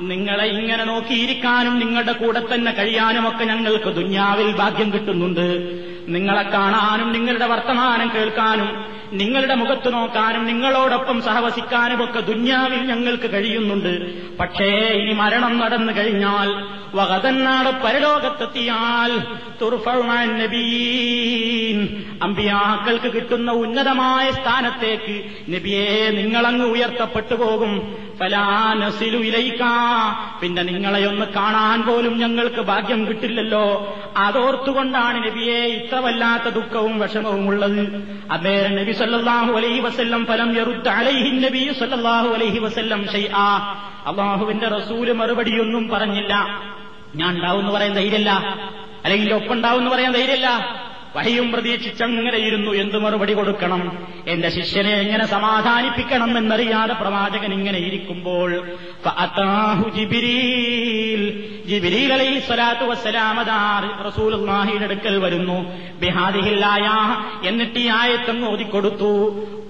നിങ്ങളെ 0.00 0.44
ഇങ്ങനെ 0.44 0.84
നോക്കിയിരിക്കാനും 0.84 1.78
നിങ്ങളുടെ 1.78 2.12
കൂടെ 2.12 2.42
തന്നെ 2.54 2.72
കഴിയാനുമൊക്കെ 2.72 3.44
ഞങ്ങൾക്ക് 3.44 3.90
ദുന്യാവിൽ 3.94 4.52
ഭാഗ്യം 4.52 4.92
കിട്ടുന്നുണ്ട്. 4.92 5.46
നിങ്ങളെ 6.08 6.42
കാണാനും 6.42 7.12
നിങ്ങളുടെ 7.12 7.46
വർത്തമാനം 7.46 8.10
കേൾക്കാനും 8.14 8.92
നിങ്ങളുടെ 9.12 9.54
മുഖത്ത് 9.54 9.92
നോക്കാനും 9.92 10.46
നിങ്ങളോടൊപ്പം 10.46 11.22
സഹവസിക്കാനും 11.22 12.04
ഒക്കെ 12.04 12.20
ദുന്യാവിൽ 12.20 12.78
ഞങ്ങൾക്ക് 12.78 13.30
കഴിയുന്നുണ്ട്. 13.30 13.92
പക്ഷേ 14.38 14.70
ഇനി 15.00 15.12
മരണം 15.12 15.58
നടന്നു 15.58 15.92
കഴിഞ്ഞാൽ 15.92 16.64
വകതന്നാട് 16.94 17.82
പരലോകത്തെത്തിയാൽ 17.84 19.12
അമ്പിയാക്കൾക്ക് 22.22 23.12
കിട്ടുന്ന 23.12 23.50
ഉന്നതമായ 23.50 24.30
സ്ഥാനത്തേക്ക് 24.30 25.16
നബിയെ 25.54 26.10
നിങ്ങളങ്ങ് 26.10 26.61
ഉയർത്തപ്പെട്ടു 26.64 27.34
പോകും. 27.34 27.96
ഫലാനസിലു 28.20 29.18
ഇലയിക്കാ 29.18 29.72
പിന്നെ 30.42 30.62
നിങ്ങളെ 30.62 31.06
ഒന്ന് 31.06 31.26
കാണാൻ 31.26 31.82
പോലും 31.82 32.18
ഞങ്ങൾക്ക് 32.18 32.60
ഭാഗ്യം 32.60 33.08
കിട്ടില്ലല്ലോ. 33.08 33.96
അതോർത്തുകൊണ്ടാണ് 34.16 35.26
നബിയെ 35.26 35.58
ഇത്ര 35.58 35.96
വല്ലാത്ത 35.96 36.42
ദുഃഖവും 36.42 36.98
വിഷമവും 36.98 37.48
ഉള്ളത്. 37.48 37.80
അദ്ദേഹം 38.30 38.76
നബി 38.76 38.92
സല്ലാഹു 38.92 39.52
അലൈഹി 39.52 39.80
വസ്ല്ലം 39.80 40.26
ഫലം 40.26 40.56
യറുദ്ദ 40.56 40.88
അലൈഹി 40.88 41.38
നബി 41.38 41.72
സല്ലാഹു 41.78 42.28
അലൈഹി 42.28 42.58
വസല്ലം 42.58 43.06
ഷൈആ. 43.12 43.74
അള്ളാഹുവിന്റെ 44.06 44.68
റസൂൽ 44.68 45.12
മറുപടിയൊന്നും 45.12 45.88
പറഞ്ഞില്ല. 45.88 46.62
ഞാൻ 47.14 47.34
ഉണ്ടാവും 47.34 47.60
എന്ന് 47.60 47.72
പറയാൻ 47.72 47.94
ധൈര്യല്ല 47.94 48.30
അല്ലെങ്കിൽ 49.04 49.34
ഒപ്പുണ്ടാവും 49.34 49.78
എന്ന് 49.78 49.90
പറയാൻ 49.90 50.12
വഹിയും 51.16 51.52
പ്രതീക്ഷിച്ചങ്ങനെയിരുന്നു 51.52 52.70
എന്ത് 52.70 52.98
മറുപടി 52.98 53.32
കൊടുക്കണം? 53.32 54.08
എന്റെ 54.28 54.48
ശിഷ്യനെ 54.48 54.90
എങ്ങനെ 54.90 55.26
സമാധാനിപ്പിക്കണം 55.26 56.38
എന്നറിയാതെ 56.38 56.92
പ്രവാചകൻ 56.92 57.52
ഇങ്ങനെ 57.52 57.78
ഇരിക്കുമ്പോൾ 57.78 58.76
റസൂലുള്ളാഹിയുടെ 64.08 64.84
അടുക്കൽ 64.84 65.18
വരുന്നു. 65.18 65.58
ബിഹാദിഹില്ലായ 66.00 66.88
എന്നിട്ട് 67.48 67.78
ഈ 67.78 67.88
ആയത്തങ്ങ് 67.88 68.48
ഓതിക്കൊടുത്തു. 68.48 69.12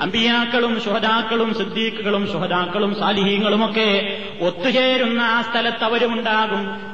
അമ്പിയാക്കളും 0.00 0.80
ശുഹദാക്കളും 0.80 1.54
സിദ്ദീഖുകളും 1.54 2.26
ശുഹദാക്കളും 2.26 2.94
സാലിഹീങ്ങളുമൊക്കെ 3.00 4.18
ഒത്തുചേരുന്ന 4.40 5.20
ആ 5.22 5.42
സ്ഥലത്ത് 5.42 5.84
അവരുമുണ്ടാകും. 5.84 6.88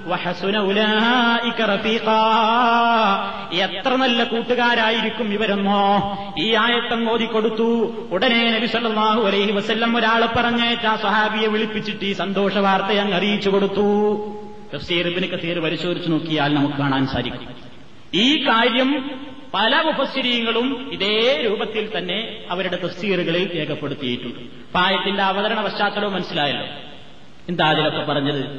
എത്ര 3.53 3.97
നല്ല 3.97 4.25
കൂട്ടുകാരായിരിക്കും 4.25 5.33
ഇവരെന്നോ. 5.35 6.17
ഈ 6.39 6.55
ആയത്തം 6.55 7.13
ഓതിക്കൊടുത്തു. 7.13 7.95
ഉടനെ 8.11 8.51
നബി 8.51 8.67
സല്ലാഹു 8.67 9.23
അലൈഹി 9.23 9.53
വസ്ല്ലം 9.53 9.97
ഒരാളെ 9.97 10.27
പറഞ്ഞേറ്റ 10.27 10.87
ആ 10.87 10.97
സഹാബിയെ 10.97 11.47
വിളിപ്പിച്ചിട്ട് 11.47 12.05
ഈ 12.05 12.13
സന്തോഷ 12.13 12.59
വാർത്ത 12.59 12.99
അങ്ങ് 12.99 13.15
അറിയിച്ചു 13.15 13.51
കൊടുത്തു. 13.51 14.17
തഫ്സീർ 14.75 15.07
കസീർ 15.09 15.59
പരിശോധിച്ചു 15.59 16.09
നോക്കിയാൽ 16.09 16.55
നമുക്ക് 16.55 16.75
കാണാൻ 16.75 17.07
സാധിക്കും. 17.07 17.49
ഈ 18.15 18.49
കാര്യം 18.49 19.11
പല 19.55 19.81
മുഫസ്സിരീങ്ങളും 19.81 20.91
ഇതേ 20.93 21.43
രൂപത്തിൽ 21.45 21.99
തന്നെ 21.99 22.45
അവരുടെ 22.51 22.77
തഫ്സീറുകളിൽ 22.77 23.59
രേഖപ്പെടുത്തിയിട്ടുണ്ട്. 23.59 24.73
പായത്തിന്റെ 24.75 25.23
അവതരണ 25.23 25.61
പശ്ചാത്തലവും 25.63 26.13
മനസ്സിലായല്ലോ. 26.13 26.67
എന്താ 27.49 27.71
അതിലൊക്കെ 27.71 28.13
പറഞ്ഞത്? 28.13 28.59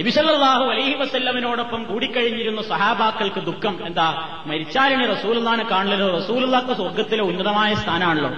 നബിസല്ലാഹു 0.00 0.64
അലൈഹി 0.64 0.94
വസല്ലമിനോടൊപ്പം 0.94 1.84
കൂടിക്കഴിഞ്ഞിരുന്ന 1.84 2.62
സഹാബാക്കൾക്ക് 2.62 3.40
ദുഃഖം. 3.40 3.86
എന്താ? 3.86 4.28
മരിച്ചാലിന് 4.46 5.10
റസൂലുള്ളാനെ 5.10 5.64
കാണില്ലല്ലോ 5.64 6.18
റസൂലുള്ളാക്ക് 6.18 6.74
സ്വർഗത്തിലെ 6.74 7.22
ഉന്നതമായ 7.22 7.74
സ്ഥാനമാണല്ലോ 7.74 8.30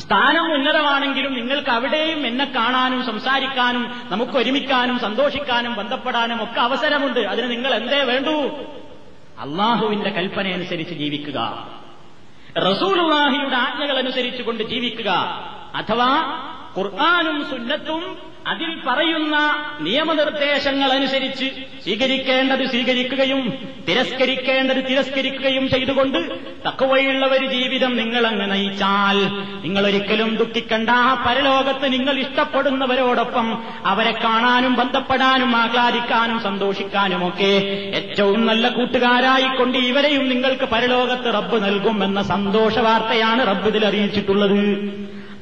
സ്ഥാനം 0.00 0.54
ഉന്നതമാണെങ്കിലും 0.54 1.34
നിങ്ങൾക്ക് 1.34 1.70
അവിടെയും 1.70 2.26
എന്നെ 2.26 2.44
കാണാനും 2.44 3.06
സംസാരിക്കാനും 3.06 4.02
നമുക്ക് 4.10 4.32
ഒരുമിക്കാനും 4.32 4.98
സന്തോഷിക്കാനും 4.98 5.74
ബന്ധപ്പെടാനും 5.74 6.42
ഒക്കെ 6.42 6.60
അവസരമുണ്ട്. 6.60 7.20
അതിന് 7.20 7.50
നിങ്ങൾ 7.50 7.74
എന്തേ 7.74 8.02
വേണ്ടൂ? 8.02 8.50
അള്ളാഹുവിന്റെ 9.38 10.10
കൽപ്പന 10.10 10.46
അനുസരിച്ച് 10.46 10.94
ജീവിക്കുക. 10.94 11.68
റസൂലുള്ളാഹിയുടെ 12.58 13.56
ആജ്ഞകൾ 13.56 13.98
അനുസരിച്ചുകൊണ്ട് 13.98 14.62
ജീവിക്കുക. 14.62 15.10
അഥവാ 15.74 16.18
ഖുർആാനും 16.78 17.50
സുന്നത്തും 17.50 18.35
അതിൽ 18.50 18.70
പറയുന്ന 18.86 19.36
നിയമനിർദ്ദേശങ്ങൾ 19.86 20.90
അനുസരിച്ച് 20.96 21.46
സ്വീകരിക്കേണ്ടത് 21.84 22.62
സ്വീകരിക്കുകയും 22.72 23.40
തിരസ്കരിക്കേണ്ടത് 23.88 24.80
തിരസ്കരിക്കുകയും 24.88 25.64
ചെയ്തുകൊണ്ട് 25.68 26.18
തക്കവയുള്ള 26.66 27.24
ഒരു 27.26 27.46
ജീവിതം 27.46 27.96
നിങ്ങൾ 27.96 28.26
അങ്ങ് 28.26 28.46
നയിച്ചാൽ 28.52 29.18
നിങ്ങൾ 29.64 29.82
ഒരിക്കലും 29.86 30.30
ദുഃഖിക്കണ്ട 30.36 30.90
പരലോകത്ത് 31.26 31.92
നിങ്ങൾ 31.92 32.14
ഇഷ്ടപ്പെടുന്നവരോടൊപ്പം 32.18 33.48
അവരെ 33.86 34.12
കാണാനും 34.24 34.74
ബന്ധപ്പെടാനും 34.74 35.56
ആഹ്ലാദിക്കാനും 35.56 36.40
സന്തോഷിക്കാനുമൊക്കെ 36.40 37.52
ഏറ്റവും 38.00 38.46
നല്ല 38.46 38.68
കൂട്ടുകാരായിക്കൊണ്ട് 38.68 39.78
ഇവരെയും 39.90 40.28
നിങ്ങൾക്ക് 40.28 40.68
പരലോകത്ത് 40.74 41.34
റബ്ബ് 41.34 41.64
നൽകും 41.66 42.04
എന്ന 42.04 42.22
സന്തോഷ 42.34 42.78
വാർത്തയാണ് 42.78 43.46
റബ്ബ് 43.46 43.68
ഇതിൽ 43.68 43.86
അറിയിച്ചിട്ടുള്ളത്. 43.86 44.60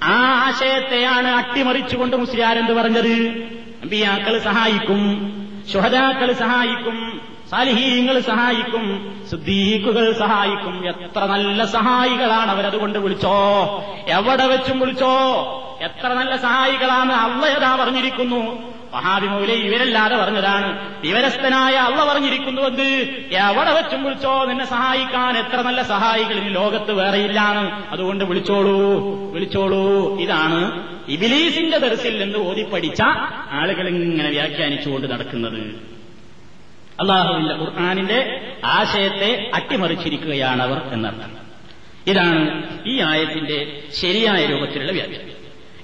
ആ 0.05 0.17
ആശയത്തെയാണ് 0.47 1.29
അട്ടിമറിച്ചുകൊണ്ട് 1.29 2.17
മുസ്ലിയാരെന്ത് 2.17 2.73
പറഞ്ഞത്? 2.73 3.15
അമ്പിയാക്കൾ 3.83 4.39
സഹായിക്കും 4.39 5.01
ശുഹദാക്കൾ 5.73 6.33
സഹായിക്കും 6.33 6.97
സാലിഹീങ്ങൾ 7.51 8.21
സഹായിക്കും 8.21 9.17
സുദ്ദീഖുകൾ 9.31 10.13
സഹായിക്കും. 10.13 10.89
എത്ര 10.89 11.25
നല്ല 11.25 11.65
സഹായികളാണ് 11.65 12.51
അവരതുകൊണ്ട് 12.51 12.99
വിളിച്ചോ? 12.99 13.37
എവിടെ 14.09 14.47
വെച്ചും 14.47 14.81
വിളിച്ചോ? 14.81 15.17
എത്ര 15.83 16.09
നല്ല 16.09 16.37
സഹായികളാണ് 16.37 17.13
അള്ളയതാ 17.13 17.77
പറഞ്ഞിരിക്കുന്നു? 17.77 18.75
മഹാബി 18.95 19.53
ഇവരല്ലാതെ 19.53 20.17
പറഞ്ഞതാണ്. 20.17 21.01
വിവരസ്ഥനായ 21.01 21.75
അള്ള 21.75 22.05
പറഞ്ഞിരിക്കുന്നു 22.05 22.63
എന്ത്? 22.63 22.89
എവിടെ 23.35 23.73
വെച്ചും 23.73 24.05
വിളിച്ചോ? 24.05 24.45
നിന്നെ 24.45 24.65
സഹായിക്കാൻ 24.65 25.39
എത്ര 25.39 25.61
നല്ല 25.61 25.83
സഹായികൾ 25.83 26.35
ഇനി 26.35 26.49
ലോകത്ത് 26.49 26.93
വേറെയില്ലാണ് 26.93 27.85
അതുകൊണ്ട് 27.91 28.25
വിളിച്ചോളൂ 28.25 28.79
വിളിച്ചോളൂ. 29.33 30.19
ഇതാണ് 30.19 30.89
ഇബിലീസിന്റെ 31.09 31.79
ദർസിൽ 31.79 32.25
നിന്ന് 32.25 32.39
ഓതി 32.39 32.63
പഠിച്ച 32.63 33.03
ആളുകൾ 33.51 33.89
ഇങ്ങനെ 33.89 34.31
വ്യാഖ്യാനിച്ചുകൊണ്ട് 34.31 35.13
നടക്കുന്നത്. 35.13 35.94
അള്ളാഹുവിന്റെ 37.01 37.55
ഖുർആാനിന്റെ 37.55 38.53
ആശയത്തെ 38.65 39.51
അട്ടിമറിച്ചിരിക്കുകയാണ് 39.55 40.63
അവർ 40.63 40.83
എന്നർത്ഥം. 40.93 41.45
ഇതാണ് 42.07 42.63
ഈ 42.87 43.01
ആയത്തിന്റെ 43.01 43.83
ശരിയായ 43.95 44.47
രൂപത്തിലുള്ള 44.47 44.93
വ്യാഖ്യാനം. 44.93 45.35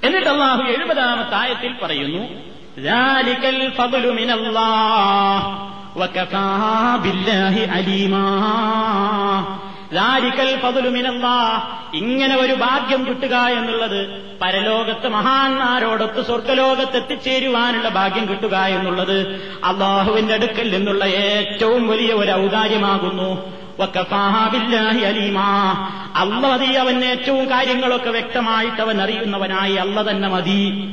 എന്നിട്ട് 0.04 0.28
അള്ളാഹു 0.28 0.62
എഴുപതാമത്തെ 0.62 1.36
ആയത്തിൽ 1.36 1.74
പറയുന്നു 1.82 2.50
അലീമാ. 7.70 9.59
ലാരിക്കൽ 9.92 10.60
പതുലുമിനെന്താ 10.64 11.62
ഇങ്ങനെ 11.94 12.36
ഒരു 12.36 12.52
ഭാഗ്യം 12.52 13.06
കിട്ടുക 13.06 13.34
എന്നുള്ളത് 13.34 14.30
പരലോകത്ത് 14.42 15.08
മഹാന്മാരോടൊത്ത് 15.08 16.26
സ്വർഗലോകത്ത് 16.26 16.96
എത്തിച്ചേരുവാനുള്ള 16.96 17.88
ഭാഗ്യം 17.88 18.28
കിട്ടുക 18.28 18.56
എന്നുള്ളത് 18.56 19.18
അള്ളാഹുവിന്റെ 19.64 20.34
അടുക്കൽ 20.34 20.74
നിന്നുള്ള 20.74 21.04
ഏറ്റവും 21.04 21.88
വലിയ 21.88 22.12
ഒരു 22.12 22.30
ഔദാര്യമാകുന്നു. 22.30 23.60
അള്ള 26.16 26.48
മതി 26.48 26.66
അവൻ 26.66 27.04
ഏറ്റവും 27.04 27.50
കാര്യങ്ങളൊക്കെ 27.50 28.10
വ്യക്തമായിട്ട് 28.10 28.80
അവൻ 28.82 29.02
അറിയുന്നവനായി 29.02 29.74
അല്ല 29.74 30.10
തന്നെ 30.10 30.28
മതി 30.28 30.84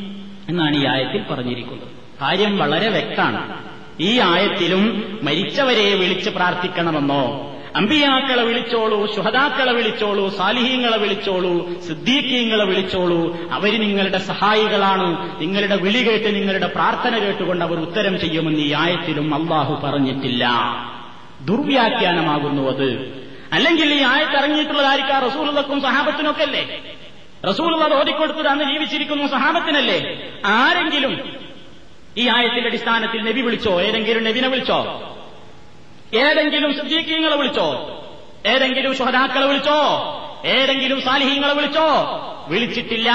എന്നാണ് 0.49 0.77
ഈ 0.77 0.85
ആയത്തിൽ 0.85 1.23
പറഞ്ഞിരിക്കുന്നത്. 1.31 1.87
കാര്യം 2.21 2.57
വളരെ 2.57 2.89
വ്യക്തമാണ്. 2.89 3.53
ഈ 3.99 4.19
ആയത്തിലും 4.19 4.83
മരിച്ചവരെ 5.23 5.95
വിളിച്ച് 5.95 6.29
പ്രാർത്ഥിക്കണമെന്നോ 6.29 7.53
അമ്പിയാക്കളെ 7.75 8.43
വിളിച്ചോളൂ 8.43 9.15
ശുഹദാക്കളെ 9.15 9.73
വിളിച്ചോളൂ 9.73 10.37
സാലിഹീങ്ങളെ 10.37 10.97
വിളിച്ചോളൂ 10.97 11.81
സിദ്ദീഖീങ്ങളെ 11.81 12.65
വിളിച്ചോളൂ. 12.65 13.37
അവർ 13.51 13.81
നിങ്ങളുടെ 13.81 14.17
സഹായികളാണ്. 14.17 15.41
നിങ്ങളുടെ 15.41 15.75
വിളി 15.75 16.09
കേട്ട് 16.09 16.35
നിങ്ങളുടെ 16.35 16.67
പ്രാർത്ഥന 16.67 17.17
കേട്ടുകൊണ്ട് 17.17 17.65
അവർ 17.65 17.79
ഉത്തരം 17.79 18.19
ചെയ്യുമെന്ന് 18.19 18.59
ഈ 18.59 18.73
ആയത്തിലും 18.73 19.35
അള്ളാഹു 19.35 19.87
പറഞ്ഞിട്ടില്ല. 19.87 20.49
ദുർവ്യാഖ്യാനമാകുന്നു 21.41 22.71
അത്. 22.71 23.17
അല്ലെങ്കിൽ 23.53 23.93
ഈ 23.93 24.03
ആയത്തിറങ്ങിയിട്ടുള്ളതായിരിക്കാം 24.03 25.25
റസൂലുള്ളക്കും 25.25 25.81
സഹാബത്തിനൊക്കെ 25.81 26.43
അല്ലേ 26.43 26.81
റസൂലുള്ള 27.49 27.95
ഓടിക്കൊടുത്തത് 27.95 28.47
അന്ന് 28.47 28.63
ജീവിച്ചിരിക്കുന്നു 28.63 29.27
സഹാബത്തിനല്ലേ? 29.27 30.29
ആരെങ്കിലും 30.45 31.35
ഈ 32.17 32.27
ആയത്തിന്റെ 32.27 32.65
അടിസ്ഥാനത്തിൽ 32.65 33.21
നബി 33.21 33.41
വിളിച്ചോ 33.41 33.81
ഏതെങ്കിലും 33.81 34.23
നബിനെ 34.23 34.47
വിളിച്ചോ 34.47 35.13
ഏതെങ്കിലും 36.13 36.73
സിദ്ദീഖീങ്ങളെ 36.73 37.35
വിളിച്ചോ? 37.35 37.93
ഏതെങ്കിലും 38.47 38.95
ശുഹദാക്കളെ 38.95 39.45
വിളിച്ചോ? 39.45 39.79
ഏതെങ്കിലും 40.45 41.01
സാലിഹീങ്ങളെ 41.01 41.53
വിളിച്ചോ? 41.53 41.87
വിളിച്ചിട്ടില്ല. 42.47 43.11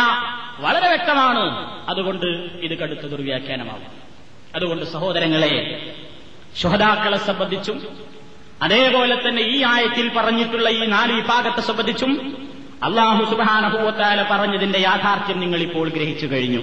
വളരെ 0.59 0.89
വ്യക്തമാണ്. 0.89 1.73
അതുകൊണ്ട് 1.91 2.27
ഇത് 2.61 2.79
കടുത്ത 2.79 3.01
ദുർവ്യാഖ്യാനമാകും. 3.01 4.03
അതുകൊണ്ട് 4.55 4.85
സഹോദരങ്ങളെ 4.85 5.83
ശുഹദാക്കളെ 6.57 7.19
സംബന്ധിച്ചും 7.19 7.89
അതേപോലെ 8.63 9.29
തന്നെ 9.29 9.43
ഈ 9.43 9.65
ആയത്തിൽ 9.65 10.11
പറഞ്ഞിട്ടുള്ള 10.17 10.69
ഈ 10.69 10.87
നാല് 10.87 11.13
വിഭാഗത്തെ 11.13 11.61
സംബന്ധിച്ചും 11.61 12.37
അള്ളാഹു 12.83 13.25
സുബാനഭൂവത്താല 13.25 14.23
പറഞ്ഞതിന്റെ 14.31 14.79
യാഥാർത്ഥ്യം 14.79 15.41
നിങ്ങൾ 15.41 15.59
ഇപ്പോൾ 15.59 15.89
ഗ്രഹിച്ചു 15.89 16.27
കഴിഞ്ഞു. 16.27 16.61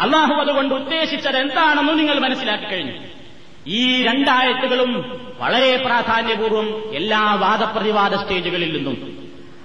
അള്ളാഹു 0.00 0.32
അതുകൊണ്ട് 0.32 0.74
ഉദ്ദേശിച്ചത് 0.74 1.38
എന്താണെന്ന് 1.38 1.98
നിങ്ങൾ 1.98 2.18
മനസ്സിലാക്കി 2.18 2.64
കഴിഞ്ഞു. 2.64 3.17
ഈ 3.66 4.02
രണ്ടായത്തുകളും 4.02 4.90
വളരെ 5.40 5.76
പ്രാധാന്യപൂർവം 5.76 6.94
എല്ലാ 6.94 7.34
വാദപ്രതിവാദ 7.34 8.14
സ്റ്റേജുകളിൽ 8.14 8.72
നിന്നും 8.76 9.18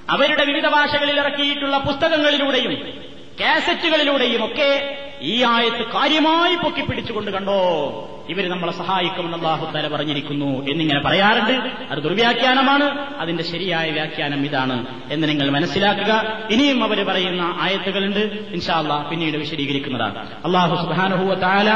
അവരുടെ 0.09 0.45
വിവിധ 0.45 0.67
ഭാഷകളിൽ 0.67 1.19
ഇറക്കിയിട്ടുള്ള 1.19 1.77
പുസ്തകങ്ങളിലൂടെയും 1.77 3.02
കാസറ്റുകളിലൂടെയും 3.39 4.45
ഒക്കെ 4.45 4.97
ഈ 5.21 5.43
ആയത്ത് 5.43 5.91
കാര്യമായി 5.91 6.55
പൊക്കിപ്പിടിച്ചുകൊണ്ട് 6.55 7.31
കണ്ടോ? 7.31 8.09
ഇവർ 8.29 8.49
നമ്മളെ 8.49 8.71
സഹായിക്കുമെന്ന് 8.71 9.37
അള്ളാഹുത്താല 9.37 9.87
പറഞ്ഞിരിക്കുന്നു 9.87 10.67
എന്നിങ്ങനെ 10.69 10.99
പറയാറുണ്ട്. 10.99 11.53
അത് 11.91 12.03
ദുർവ്യാഖ്യാനമാണ്. 12.03 12.83
അതിന്റെ 13.19 13.43
ശരിയായ 13.43 13.91
വ്യാഖ്യാനം 13.91 14.45
ഇതാണ് 14.45 14.85
എന്ന് 15.11 15.27
നിങ്ങൾ 15.27 15.49
മനസ്സിലാക്കുക. 15.49 16.43
ഇനിയും 16.51 16.83
അവർ 16.83 17.05
പറയുന്ന 17.05 17.57
ആയത്തുകളുണ്ട്. 17.59 18.19
ഇൻഷാല്ല 18.53 19.09
പിന്നീട് 19.09 19.37
വിശദീകരിക്കുന്നതാണ്. 19.37 20.27
അള്ളാഹു 20.45 20.75
സുബാനഹുവ 20.75 21.35
താല 21.35 21.69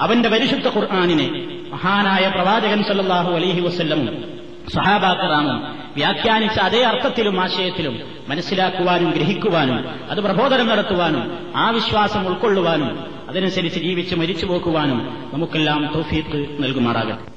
അവന്റെ 0.00 0.28
പരിശുദ്ധ 0.28 0.68
ഖുർആാനിനെ 0.68 1.30
മഹാനായ 1.70 2.28
പ്രവാചകൻ 2.28 2.82
സല്ലാഹു 2.82 3.32
അലഹി 3.32 3.60
വസ്ല്ലമും 3.60 4.33
സഹാബാക്കറാമും 4.72 5.74
വ്യാഖ്യാനിച്ച 5.96 6.58
അതേ 6.58 6.82
അർത്ഥത്തിലും 6.82 7.40
ആശയത്തിലും 7.40 7.98
മനസ്സിലാക്കുവാനും 8.28 9.10
ഗ്രഹിക്കുവാനും 9.10 9.88
അത് 10.10 10.18
പ്രബോധനം 10.18 10.66
നടത്തുവാനും 10.66 11.52
ആ 11.56 11.70
വിശ്വാസം 11.70 12.26
ഉൾക്കൊള്ളുവാനും 12.26 13.14
അതനുസരിച്ച് 13.28 13.80
ജീവിച്ച് 13.80 14.14
മരിച്ചു 14.14 14.46
പോക്കുവാനും 14.46 15.30
നമുക്കെല്ലാം 15.34 15.92
തൗഫീഖ് 15.94 16.62
നൽകുമാറാകട്ടെ. 16.62 17.33